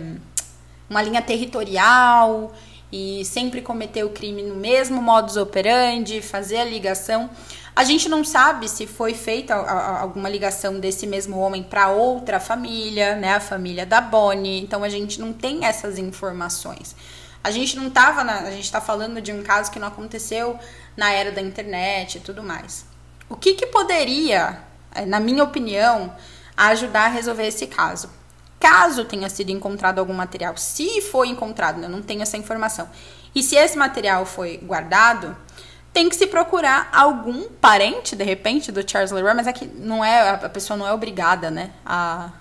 uma 0.90 1.02
linha 1.02 1.22
territorial 1.22 2.54
e 2.92 3.24
sempre 3.26 3.62
cometer 3.62 4.04
o 4.04 4.10
crime 4.10 4.42
no 4.42 4.56
mesmo 4.56 5.02
modus 5.02 5.36
operandi, 5.36 6.22
fazer 6.22 6.58
a 6.58 6.64
ligação. 6.64 7.30
A 7.76 7.84
gente 7.84 8.10
não 8.10 8.24
sabe 8.24 8.68
se 8.68 8.88
foi 8.88 9.14
feita 9.14 9.54
alguma 9.56 10.28
ligação 10.28 10.80
desse 10.80 11.06
mesmo 11.06 11.38
homem 11.38 11.64
para 11.64 11.90
outra 11.90 12.40
família, 12.40 13.16
né? 13.16 13.36
A 13.36 13.40
família 13.40 13.86
da 13.86 14.02
Bonnie. 14.02 14.62
Então 14.62 14.84
a 14.84 14.90
gente 14.90 15.20
não 15.20 15.32
tem 15.32 15.66
essas 15.66 15.98
informações. 15.98 16.96
A 17.44 17.52
gente 17.52 17.78
não 17.78 17.90
tava 17.90 18.24
na, 18.24 18.40
a 18.40 18.52
gente 18.52 18.66
está 18.66 18.82
falando 18.82 19.22
de 19.22 19.32
um 19.32 19.44
caso 19.44 19.72
que 19.72 19.80
não 19.80 19.88
aconteceu 19.88 20.60
na 20.96 21.12
era 21.12 21.32
da 21.32 21.42
internet 21.42 22.18
e 22.18 22.22
tudo 22.22 22.44
mais. 22.44 22.86
O 23.30 23.36
que, 23.36 23.54
que 23.54 23.68
poderia, 23.68 24.60
eh, 24.94 25.06
na 25.06 25.20
minha 25.20 25.44
opinião, 25.44 26.14
ajudar 26.58 27.06
a 27.06 27.10
resolver 27.10 27.48
esse 27.48 27.68
caso? 27.68 28.10
Caso 28.60 29.06
tenha 29.06 29.30
sido 29.30 29.52
encontrado 29.52 30.00
algum 30.00 30.14
material, 30.14 30.58
se 30.58 31.02
foi 31.02 31.30
encontrado, 31.30 31.82
eu 31.82 31.88
não 31.90 32.02
tenho 32.02 32.22
essa 32.22 32.36
informação, 32.36 32.90
e 33.34 33.42
se 33.42 33.56
esse 33.56 33.78
material 33.78 34.26
foi 34.26 34.58
guardado, 34.58 35.38
tem 35.94 36.10
que 36.10 36.16
se 36.16 36.28
procurar 36.28 36.90
algum 36.92 37.48
parente, 37.48 38.16
de 38.16 38.24
repente, 38.24 38.72
do 38.72 38.88
Charles 38.90 39.12
Leroy, 39.12 39.34
mas 39.34 39.48
é 39.48 39.54
não 39.76 40.04
é, 40.04 40.32
a 40.32 40.50
pessoa 40.50 40.76
não 40.76 40.86
é 40.86 40.92
obrigada, 40.92 41.50
né, 41.50 41.72
a, 41.86 42.32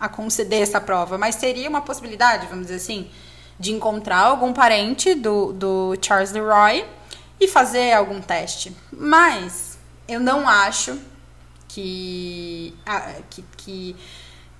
a 0.00 0.08
conceder 0.08 0.62
essa 0.62 0.80
prova, 0.80 1.16
mas 1.16 1.36
seria 1.36 1.68
uma 1.68 1.82
possibilidade, 1.82 2.46
vamos 2.48 2.66
dizer 2.66 2.76
assim, 2.76 3.08
de 3.58 3.72
encontrar 3.72 4.20
algum 4.20 4.52
parente 4.52 5.14
do, 5.14 5.52
do 5.52 5.96
Charles 6.00 6.32
Leroy 6.32 6.84
e 7.40 7.48
fazer 7.48 7.92
algum 7.92 8.20
teste. 8.20 8.74
Mas 8.92 9.78
eu 10.06 10.20
não 10.20 10.48
acho 10.48 10.98
que, 11.68 12.74
que, 13.30 13.44
que 13.56 13.96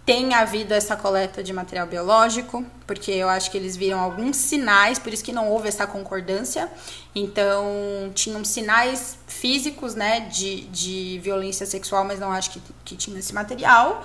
tenha 0.09 0.39
havido 0.39 0.73
essa 0.73 0.97
coleta 0.97 1.43
de 1.43 1.53
material 1.53 1.87
biológico, 1.87 2.65
porque 2.87 3.11
eu 3.11 3.29
acho 3.29 3.51
que 3.51 3.59
eles 3.59 3.77
viram 3.77 4.01
alguns 4.01 4.37
sinais, 4.37 4.99
por 4.99 5.13
isso 5.13 5.23
que 5.23 5.33
não 5.33 5.51
houve 5.51 5.69
essa 5.69 5.87
concordância. 5.87 6.67
Então, 7.15 8.11
tinham 8.15 8.43
sinais 8.43 9.19
físicos, 9.27 9.95
né, 9.95 10.21
de, 10.21 10.63
de 10.69 11.21
violência 11.23 11.67
sexual, 11.67 12.07
mas 12.07 12.19
não 12.19 12.33
acho 12.33 12.53
que, 12.53 12.63
que 12.87 12.97
tinha 12.97 13.19
esse 13.19 13.35
material. 13.35 14.03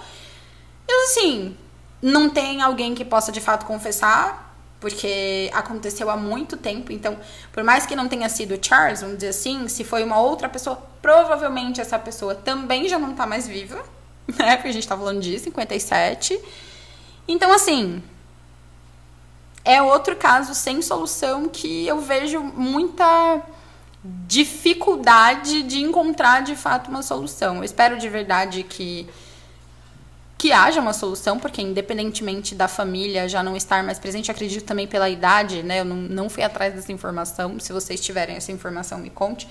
E 0.85 0.91
assim, 1.05 1.55
não 2.01 2.29
tem 2.29 2.61
alguém 2.61 2.93
que 2.93 3.05
possa 3.05 3.31
de 3.31 3.39
fato 3.39 3.65
confessar, 3.65 4.42
porque 4.83 5.49
aconteceu 5.53 6.09
há 6.09 6.17
muito 6.17 6.57
tempo. 6.57 6.91
Então, 6.91 7.17
por 7.53 7.63
mais 7.63 7.85
que 7.85 7.95
não 7.95 8.09
tenha 8.09 8.27
sido 8.27 8.59
Charles, 8.61 8.99
vamos 8.99 9.15
dizer 9.15 9.29
assim, 9.29 9.69
se 9.69 9.81
foi 9.85 10.03
uma 10.03 10.19
outra 10.19 10.49
pessoa, 10.49 10.75
provavelmente 11.01 11.79
essa 11.79 11.97
pessoa 11.97 12.35
também 12.35 12.89
já 12.89 12.99
não 12.99 13.13
tá 13.13 13.25
mais 13.25 13.47
viva, 13.47 13.81
né? 14.37 14.57
Porque 14.57 14.67
a 14.67 14.73
gente 14.73 14.85
tá 14.85 14.97
falando 14.97 15.21
de 15.21 15.39
57. 15.39 16.37
Então, 17.25 17.53
assim, 17.53 18.03
é 19.63 19.81
outro 19.81 20.17
caso 20.17 20.53
sem 20.53 20.81
solução 20.81 21.47
que 21.47 21.87
eu 21.87 22.01
vejo 22.01 22.41
muita 22.41 23.41
dificuldade 24.03 25.63
de 25.63 25.81
encontrar 25.81 26.43
de 26.43 26.57
fato 26.57 26.89
uma 26.89 27.01
solução. 27.01 27.55
Eu 27.55 27.63
espero 27.63 27.97
de 27.97 28.09
verdade 28.09 28.63
que 28.63 29.07
que 30.43 30.51
haja 30.51 30.81
uma 30.81 30.91
solução, 30.91 31.39
porque 31.39 31.61
independentemente 31.61 32.53
da 32.53 32.67
família 32.67 33.29
já 33.29 33.41
não 33.41 33.55
estar 33.55 33.81
mais 33.81 33.97
presente, 33.97 34.29
acredito 34.29 34.65
também 34.65 34.85
pela 34.85 35.09
idade, 35.09 35.63
né? 35.63 35.79
Eu 35.79 35.85
não, 35.85 35.95
não 35.95 36.29
fui 36.29 36.43
atrás 36.43 36.73
dessa 36.73 36.91
informação. 36.91 37.57
Se 37.61 37.71
vocês 37.71 38.01
tiverem 38.01 38.35
essa 38.35 38.51
informação, 38.51 38.97
me 38.97 39.09
conte. 39.09 39.47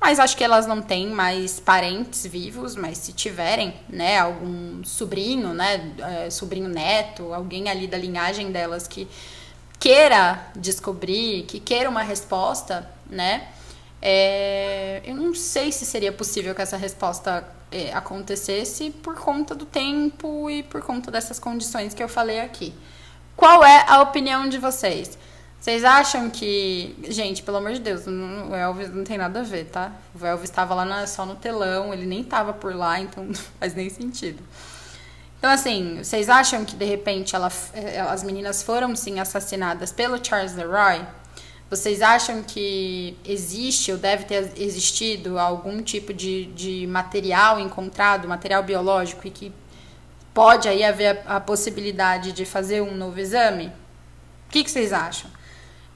Mas 0.00 0.18
acho 0.18 0.36
que 0.36 0.42
elas 0.42 0.66
não 0.66 0.82
têm 0.82 1.06
mais 1.10 1.60
parentes 1.60 2.26
vivos, 2.26 2.74
mas 2.74 2.98
se 2.98 3.12
tiverem, 3.12 3.72
né, 3.88 4.18
algum 4.18 4.82
sobrinho, 4.82 5.54
né, 5.54 5.92
é, 6.24 6.28
sobrinho 6.28 6.68
neto, 6.68 7.32
alguém 7.32 7.68
ali 7.68 7.86
da 7.86 7.96
linhagem 7.96 8.50
delas 8.50 8.88
que 8.88 9.06
queira 9.78 10.44
descobrir, 10.56 11.44
que 11.44 11.60
queira 11.60 11.88
uma 11.88 12.02
resposta, 12.02 12.90
né, 13.08 13.46
é, 14.04 15.00
eu 15.04 15.14
não 15.14 15.32
sei 15.32 15.70
se 15.70 15.86
seria 15.86 16.10
possível 16.10 16.52
que 16.56 16.60
essa 16.60 16.76
resposta 16.76 17.46
é, 17.70 17.92
acontecesse 17.92 18.90
por 18.90 19.14
conta 19.14 19.54
do 19.54 19.64
tempo 19.64 20.50
e 20.50 20.64
por 20.64 20.82
conta 20.82 21.08
dessas 21.08 21.38
condições 21.38 21.94
que 21.94 22.02
eu 22.02 22.08
falei 22.08 22.40
aqui. 22.40 22.74
Qual 23.36 23.64
é 23.64 23.84
a 23.88 24.02
opinião 24.02 24.48
de 24.48 24.58
vocês? 24.58 25.16
Vocês 25.60 25.84
acham 25.84 26.28
que. 26.28 26.96
Gente, 27.08 27.44
pelo 27.44 27.58
amor 27.58 27.72
de 27.72 27.78
Deus, 27.78 28.04
o 28.04 28.52
Elvis 28.52 28.92
não 28.92 29.04
tem 29.04 29.16
nada 29.16 29.40
a 29.40 29.42
ver, 29.44 29.66
tá? 29.66 29.92
O 30.20 30.26
Elvis 30.26 30.50
estava 30.50 30.74
lá 30.74 30.84
na, 30.84 31.06
só 31.06 31.24
no 31.24 31.36
telão, 31.36 31.94
ele 31.94 32.04
nem 32.04 32.22
estava 32.22 32.52
por 32.52 32.74
lá, 32.74 32.98
então 32.98 33.22
não 33.26 33.34
faz 33.34 33.72
nem 33.72 33.88
sentido. 33.88 34.42
Então, 35.38 35.48
assim, 35.48 35.98
vocês 36.02 36.28
acham 36.28 36.64
que 36.64 36.74
de 36.74 36.84
repente 36.84 37.36
ela, 37.36 37.50
é, 37.74 38.00
as 38.00 38.24
meninas 38.24 38.64
foram 38.64 38.94
sim 38.96 39.20
assassinadas 39.20 39.92
pelo 39.92 40.24
Charles 40.24 40.54
Leroy? 40.56 41.04
Vocês 41.72 42.02
acham 42.02 42.42
que 42.42 43.16
existe 43.24 43.90
ou 43.90 43.96
deve 43.96 44.24
ter 44.24 44.52
existido 44.58 45.38
algum 45.38 45.80
tipo 45.80 46.12
de, 46.12 46.44
de 46.48 46.86
material 46.86 47.58
encontrado, 47.58 48.28
material 48.28 48.62
biológico, 48.62 49.26
e 49.26 49.30
que 49.30 49.50
pode 50.34 50.68
aí 50.68 50.84
haver 50.84 51.22
a, 51.24 51.36
a 51.36 51.40
possibilidade 51.40 52.32
de 52.32 52.44
fazer 52.44 52.82
um 52.82 52.94
novo 52.94 53.18
exame? 53.18 53.68
O 53.68 54.50
que, 54.50 54.62
que 54.62 54.70
vocês 54.70 54.92
acham? 54.92 55.30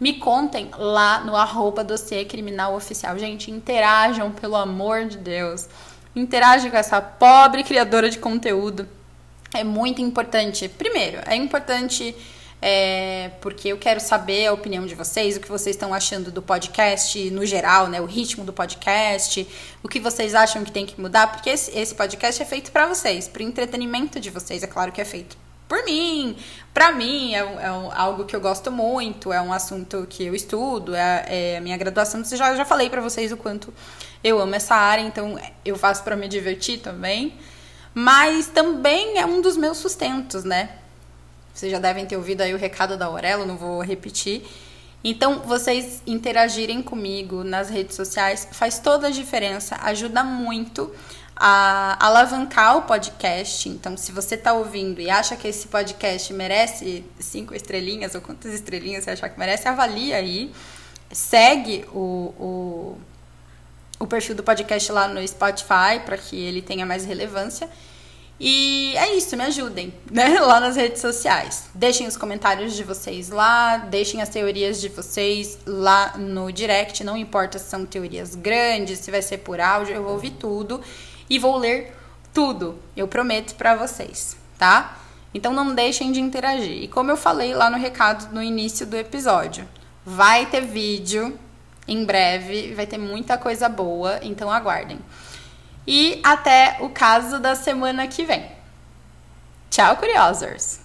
Me 0.01 0.15
contem 0.15 0.71
lá 0.79 1.21
no 1.21 1.37
arroba 1.37 1.85
dossiê 1.85 2.25
criminal 2.25 2.75
oficial. 2.75 3.19
Gente, 3.19 3.51
interajam, 3.51 4.33
pelo 4.33 4.57
amor 4.57 5.05
de 5.05 5.19
Deus. 5.19 5.69
Interajam 6.15 6.71
com 6.71 6.77
essa 6.79 7.03
pobre 7.03 7.63
criadora 7.63 8.09
de 8.09 8.19
conteúdo. 8.19 8.89
É 9.53 9.63
muito 9.63 10.01
importante. 10.01 10.71
Primeiro, 10.71 11.21
é 11.27 11.37
importante 11.37 12.17
é, 12.69 13.31
porque 13.41 13.69
eu 13.69 13.79
quero 13.79 14.01
saber 14.01 14.49
a 14.49 14.53
opinião 14.53 14.85
de 14.87 14.97
vocês, 14.97 15.37
o 15.37 15.41
que 15.41 15.49
vocês 15.49 15.77
estão 15.77 15.95
achando 15.95 16.33
do 16.33 16.43
podcast 16.43 17.31
no 17.31 17.47
geral, 17.47 17.87
né? 17.87 18.01
O 18.01 18.07
ritmo 18.07 18.45
do 18.45 18.53
podcast, 18.53 19.47
o 19.85 19.89
que 19.89 20.01
vocês 20.01 20.35
acham 20.35 20.65
que 20.65 20.73
tem 20.73 20.85
que 20.85 21.01
mudar, 21.01 21.31
porque 21.31 21.49
esse, 21.49 21.71
esse 21.79 21.95
podcast 21.95 22.43
é 22.43 22.45
feito 22.45 22.73
para 22.73 22.89
vocês, 22.89 23.29
para 23.29 23.41
o 23.41 23.47
entretenimento 23.47 24.19
de 24.19 24.31
vocês, 24.31 24.65
é 24.65 24.67
claro 24.67 24.91
que 24.91 25.01
é 25.01 25.05
feito 25.05 25.39
por 25.69 25.85
mim, 25.85 26.37
para 26.75 26.91
mim 26.91 27.35
é, 27.35 27.39
é 27.39 27.69
algo 27.95 28.25
que 28.25 28.35
eu 28.35 28.41
gosto 28.41 28.73
muito, 28.73 29.33
é 29.33 29.41
um 29.41 29.53
assunto 29.53 30.05
que 30.11 30.25
eu 30.25 30.35
estudo, 30.35 30.93
é, 30.93 31.25
é 31.29 31.57
a 31.59 31.61
minha 31.61 31.77
graduação, 31.77 32.21
eu 32.21 32.37
já, 32.37 32.57
já 32.57 32.65
falei 32.65 32.91
para 32.91 33.01
vocês 33.01 33.31
o 33.31 33.37
quanto 33.37 33.73
eu 34.25 34.41
amo 34.41 34.57
essa 34.57 34.75
área, 34.75 35.03
então 35.03 35.39
eu 35.65 35.77
faço 35.77 36.03
para 36.03 36.17
me 36.17 36.27
divertir 36.27 36.81
também, 36.81 37.39
mas 37.95 38.49
também 38.49 39.19
é 39.19 39.25
um 39.25 39.41
dos 39.41 39.57
meus 39.57 39.79
sustentos, 39.79 40.43
né? 40.43 40.71
Vocês 41.57 41.73
já 41.73 41.79
devem 41.79 42.05
ter 42.05 42.19
ouvido 42.19 42.43
aí 42.43 42.53
o 42.53 42.59
recado 42.59 42.99
da 42.99 43.07
Aurelo, 43.07 43.47
não 43.47 43.57
vou 43.57 43.81
repetir. 43.81 44.47
Então, 45.03 45.41
vocês 45.41 46.03
interagirem 46.07 46.83
comigo 46.83 47.43
nas 47.43 47.71
redes 47.71 47.97
sociais 47.97 48.47
faz 48.53 48.79
toda 48.79 49.07
a 49.07 49.11
diferença, 49.11 49.75
ajuda 49.81 50.23
muito 50.23 50.95
a 51.35 51.97
alavancar 51.99 52.77
o 52.77 52.83
podcast. 52.83 53.71
Então, 53.71 53.97
se 53.97 54.13
você 54.13 54.35
está 54.35 54.53
ouvindo 54.53 55.01
e 55.01 55.09
acha 55.09 55.35
que 55.35 55.49
esse 55.49 55.67
podcast 55.69 56.31
merece 56.35 57.03
cinco 57.19 57.55
estrelinhas 57.55 58.15
ou 58.15 58.21
quantas 58.21 58.53
estrelinhas 58.53 59.05
você 59.05 59.13
achar 59.13 59.31
que 59.31 59.39
merece, 59.39 59.67
avalie 59.67 60.13
aí. 60.13 60.53
Segue 61.11 61.87
o, 61.91 62.35
o, 62.39 62.99
o 63.99 64.07
perfil 64.07 64.35
do 64.35 64.43
podcast 64.43 64.93
lá 64.93 65.09
no 65.09 65.27
Spotify 65.27 66.01
para 66.05 66.19
que 66.19 66.39
ele 66.39 66.61
tenha 66.61 66.85
mais 66.85 67.07
relevância. 67.07 67.71
E 68.39 68.95
é 68.97 69.17
isso, 69.17 69.35
me 69.35 69.45
ajudem, 69.45 69.95
né? 70.11 70.29
Lá 70.41 70.61
nas 70.61 70.77
redes 70.77 71.01
sociais. 71.01 71.71
Deixem 71.75 72.07
os 72.07 72.17
comentários 72.17 72.75
de 72.75 72.85
vocês 72.85 73.31
lá, 73.31 73.79
deixem 73.79 74.21
as 74.21 74.29
teorias 74.29 74.79
de 74.81 74.89
vocês 74.91 75.59
lá 75.65 76.19
no 76.19 76.53
direct. 76.53 77.03
Não 77.03 77.17
importa 77.17 77.59
se 77.59 77.71
são 77.71 77.87
teorias 77.87 78.35
grandes, 78.35 78.99
se 78.99 79.11
vai 79.11 79.23
ser 79.23 79.39
por 79.39 79.59
áudio, 79.59 79.95
eu 79.95 80.03
vou 80.03 80.13
ouvir 80.13 80.33
tudo 80.33 80.83
e 81.31 81.39
vou 81.39 81.57
ler 81.57 81.97
tudo. 82.35 82.79
Eu 82.95 83.09
prometo 83.09 83.55
para 83.55 83.75
vocês, 83.75 84.37
tá? 84.59 84.99
Então 85.33 85.53
não 85.53 85.75
deixem 85.75 86.13
de 86.13 86.21
interagir. 86.21 86.83
E 86.83 86.89
como 86.89 87.11
eu 87.11 87.17
falei 87.17 87.55
lá 87.55 87.71
no 87.71 87.79
recado 87.79 88.33
no 88.35 88.43
início 88.43 88.87
do 88.87 88.97
episódio, 88.97 89.67
vai 90.05 90.45
ter 90.45 90.61
vídeo 90.61 91.39
em 91.89 92.05
breve, 92.05 92.75
vai 92.75 92.87
ter 92.87 92.99
muita 92.99 93.39
coisa 93.39 93.69
boa, 93.69 94.19
então 94.23 94.51
aguardem. 94.51 94.99
E 95.87 96.21
até 96.25 96.79
o 96.81 96.91
caso 96.91 97.39
da 97.39 97.55
semana 97.55 98.09
que 98.09 98.25
vem. 98.25 98.51
Tchau, 99.71 99.97
curiosos! 99.97 100.81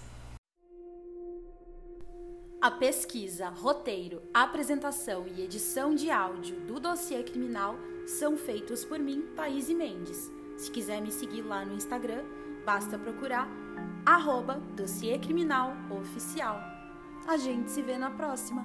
A 2.62 2.70
pesquisa, 2.70 3.50
roteiro, 3.50 4.22
apresentação 4.32 5.26
e 5.26 5.42
edição 5.42 5.96
de 5.96 6.12
áudio 6.12 6.60
do 6.68 6.80
dossiê 6.80 7.24
criminal 7.24 7.76
são 8.06 8.38
feitos 8.38 8.86
por 8.86 9.00
mim, 9.00 9.26
Thaís 9.36 9.68
Mendes. 9.70 10.32
Se 10.58 10.70
quiser 10.70 11.02
me 11.02 11.12
seguir 11.12 11.42
lá 11.42 11.66
no 11.66 11.74
Instagram, 11.74 12.24
basta 12.64 13.00
procurar 13.00 13.48
arroba 14.06 14.62
dossiê 14.76 15.18
criminal 15.18 15.74
oficial. 15.90 16.62
A 17.28 17.38
gente 17.38 17.72
se 17.72 17.82
vê 17.82 17.98
na 17.98 18.12
próxima. 18.12 18.64